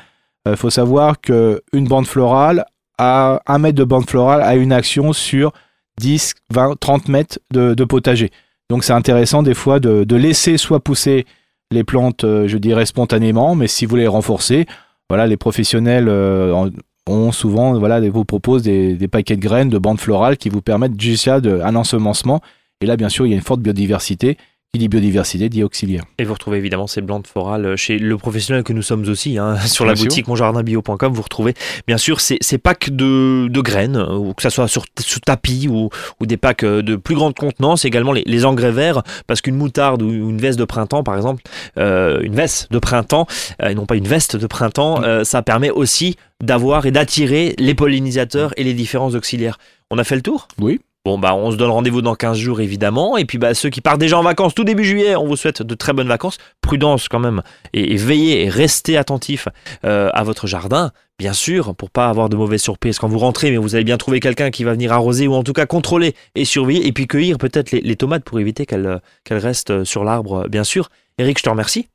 Il 0.47 0.55
faut 0.55 0.69
savoir 0.71 1.21
que 1.21 1.61
une 1.71 1.87
bande 1.87 2.07
florale, 2.07 2.65
à 2.97 3.41
un 3.45 3.59
mètre 3.59 3.77
de 3.77 3.83
bande 3.83 4.09
florale, 4.09 4.41
a 4.41 4.55
une 4.55 4.71
action 4.71 5.13
sur 5.13 5.51
10, 5.99 6.33
20, 6.51 6.79
30 6.79 7.07
mètres 7.09 7.39
de, 7.51 7.83
potager. 7.83 8.31
Donc 8.71 8.83
c'est 8.83 8.93
intéressant 8.93 9.43
des 9.43 9.53
fois 9.53 9.79
de, 9.79 10.15
laisser 10.15 10.57
soit 10.57 10.79
pousser 10.79 11.27
les 11.69 11.83
plantes, 11.83 12.21
je 12.23 12.57
dirais 12.57 12.87
spontanément, 12.87 13.53
mais 13.53 13.67
si 13.67 13.85
vous 13.85 13.97
les 13.97 14.07
renforcer, 14.07 14.65
voilà, 15.09 15.27
les 15.27 15.37
professionnels 15.37 16.09
ont 16.09 17.31
souvent, 17.31 17.77
voilà, 17.77 17.99
vous 18.09 18.25
proposent 18.25 18.63
des, 18.63 19.07
paquets 19.07 19.35
de 19.35 19.41
graines, 19.41 19.69
de 19.69 19.77
bandes 19.77 19.99
florales 19.99 20.37
qui 20.37 20.49
vous 20.49 20.61
permettent 20.61 20.97
de, 20.97 21.61
un 21.61 21.75
ensemencement. 21.75 22.41
Et 22.81 22.85
là, 22.85 22.97
bien 22.97 23.09
sûr, 23.09 23.25
il 23.25 23.29
y 23.29 23.33
a 23.33 23.35
une 23.35 23.43
forte 23.43 23.61
biodiversité. 23.61 24.37
Qui 24.73 24.79
dit 24.79 24.87
biodiversité 24.87 25.49
dit 25.49 25.63
auxiliaire. 25.63 26.05
Et 26.17 26.23
vous 26.23 26.31
retrouvez 26.33 26.57
évidemment 26.57 26.87
ces 26.87 27.01
plantes 27.01 27.27
florales 27.27 27.75
chez 27.75 27.99
le 27.99 28.15
professionnel 28.15 28.63
que 28.63 28.71
nous 28.71 28.81
sommes 28.81 29.05
aussi, 29.09 29.37
hein, 29.37 29.59
sur 29.65 29.83
la 29.83 29.97
sûr. 29.97 30.05
boutique 30.05 30.29
monjardinbio.com. 30.29 31.11
Vous 31.11 31.21
retrouvez 31.21 31.55
bien 31.87 31.97
sûr 31.97 32.21
ces, 32.21 32.37
ces 32.39 32.57
packs 32.57 32.89
de, 32.89 33.49
de 33.49 33.59
graines, 33.59 33.97
euh, 33.97 34.15
ou 34.15 34.33
que 34.33 34.41
ça 34.41 34.49
soit 34.49 34.69
sur, 34.69 34.85
sous 34.97 35.19
tapis 35.19 35.67
ou, 35.69 35.89
ou 36.21 36.25
des 36.25 36.37
packs 36.37 36.63
euh, 36.63 36.81
de 36.81 36.95
plus 36.95 37.15
grande 37.15 37.35
contenance, 37.35 37.83
également 37.83 38.13
les, 38.13 38.23
les 38.25 38.45
engrais 38.45 38.71
verts, 38.71 39.03
parce 39.27 39.41
qu'une 39.41 39.57
moutarde 39.57 40.03
ou 40.03 40.09
une 40.09 40.39
veste 40.39 40.57
de 40.57 40.63
printemps, 40.63 41.03
par 41.03 41.17
exemple, 41.17 41.43
euh, 41.77 42.21
une 42.21 42.35
veste 42.35 42.71
de 42.71 42.79
printemps, 42.79 43.27
euh, 43.61 43.67
et 43.71 43.75
non 43.75 43.85
pas 43.85 43.97
une 43.97 44.07
veste 44.07 44.37
de 44.37 44.47
printemps, 44.47 45.03
euh, 45.03 45.25
ça 45.25 45.41
permet 45.41 45.69
aussi 45.69 46.15
d'avoir 46.41 46.85
et 46.85 46.91
d'attirer 46.91 47.55
les 47.59 47.75
pollinisateurs 47.75 48.53
et 48.55 48.63
les 48.63 48.73
différents 48.73 49.13
auxiliaires. 49.15 49.57
On 49.89 49.97
a 49.97 50.05
fait 50.05 50.15
le 50.15 50.21
tour? 50.21 50.47
Oui. 50.61 50.79
Bon, 51.03 51.17
bah, 51.17 51.33
on 51.33 51.49
se 51.49 51.55
donne 51.55 51.71
rendez-vous 51.71 52.03
dans 52.03 52.13
15 52.13 52.37
jours, 52.37 52.61
évidemment. 52.61 53.17
Et 53.17 53.25
puis, 53.25 53.39
bah, 53.39 53.55
ceux 53.55 53.71
qui 53.71 53.81
partent 53.81 53.99
déjà 53.99 54.19
en 54.19 54.23
vacances 54.23 54.53
tout 54.53 54.63
début 54.63 54.83
juillet, 54.83 55.15
on 55.15 55.25
vous 55.25 55.35
souhaite 55.35 55.63
de 55.63 55.73
très 55.73 55.93
bonnes 55.93 56.07
vacances. 56.07 56.37
Prudence 56.61 57.07
quand 57.07 57.19
même. 57.19 57.41
Et, 57.73 57.95
veillez 57.95 58.43
et 58.43 58.49
restez 58.49 58.97
attentifs 58.97 59.47
euh, 59.83 60.11
à 60.13 60.23
votre 60.23 60.45
jardin, 60.45 60.91
bien 61.17 61.33
sûr, 61.33 61.73
pour 61.73 61.89
pas 61.89 62.07
avoir 62.07 62.29
de 62.29 62.35
mauvaises 62.35 62.61
surprises 62.61 62.99
quand 62.99 63.07
vous 63.07 63.17
rentrez. 63.17 63.49
Mais 63.49 63.57
vous 63.57 63.73
allez 63.73 63.83
bien 63.83 63.97
trouver 63.97 64.19
quelqu'un 64.19 64.51
qui 64.51 64.63
va 64.63 64.73
venir 64.73 64.93
arroser 64.93 65.27
ou 65.27 65.33
en 65.33 65.41
tout 65.41 65.53
cas 65.53 65.65
contrôler 65.65 66.13
et 66.35 66.45
surveiller. 66.45 66.85
Et 66.85 66.91
puis 66.91 67.07
cueillir 67.07 67.39
peut-être 67.39 67.71
les, 67.71 67.95
tomates 67.95 68.23
pour 68.23 68.39
éviter 68.39 68.67
qu'elles 68.67 68.85
euh, 68.85 68.99
qu'elles 69.23 69.39
restent 69.39 69.71
euh, 69.71 69.85
sur 69.85 70.03
l'arbre, 70.03 70.47
bien 70.49 70.63
sûr. 70.63 70.89
Eric, 71.17 71.39
je 71.39 71.43
te 71.43 71.49
remercie. 71.49 71.87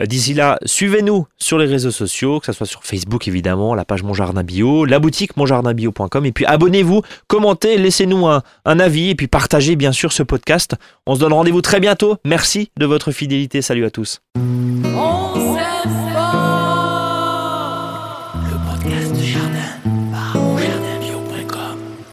Euh, 0.00 0.06
D'ici 0.06 0.34
là, 0.34 0.58
suivez-nous 0.64 1.26
sur 1.36 1.58
les 1.58 1.66
réseaux 1.66 1.90
sociaux, 1.90 2.40
que 2.40 2.46
ce 2.46 2.52
soit 2.52 2.66
sur 2.66 2.84
Facebook 2.84 3.28
évidemment, 3.28 3.74
la 3.74 3.84
page 3.84 4.02
Mon 4.02 4.14
Jardin 4.14 4.42
Bio, 4.42 4.84
la 4.84 4.98
boutique 4.98 5.36
monjardinbio.com 5.36 6.26
et 6.26 6.32
puis 6.32 6.44
abonnez-vous, 6.46 7.02
commentez, 7.26 7.78
laissez-nous 7.78 8.26
un, 8.26 8.42
avis 8.64 9.10
et 9.10 9.14
puis 9.14 9.26
partagez 9.26 9.76
bien 9.76 9.92
sûr 9.92 10.12
ce 10.12 10.22
podcast. 10.22 10.76
On 11.06 11.14
se 11.14 11.20
donne 11.20 11.32
rendez-vous 11.32 11.62
très 11.62 11.80
bientôt. 11.80 12.16
Merci 12.24 12.70
de 12.78 12.86
votre 12.86 13.12
fidélité. 13.12 13.62
Salut 13.62 13.84
à 13.84 13.90
tous. 13.90 14.20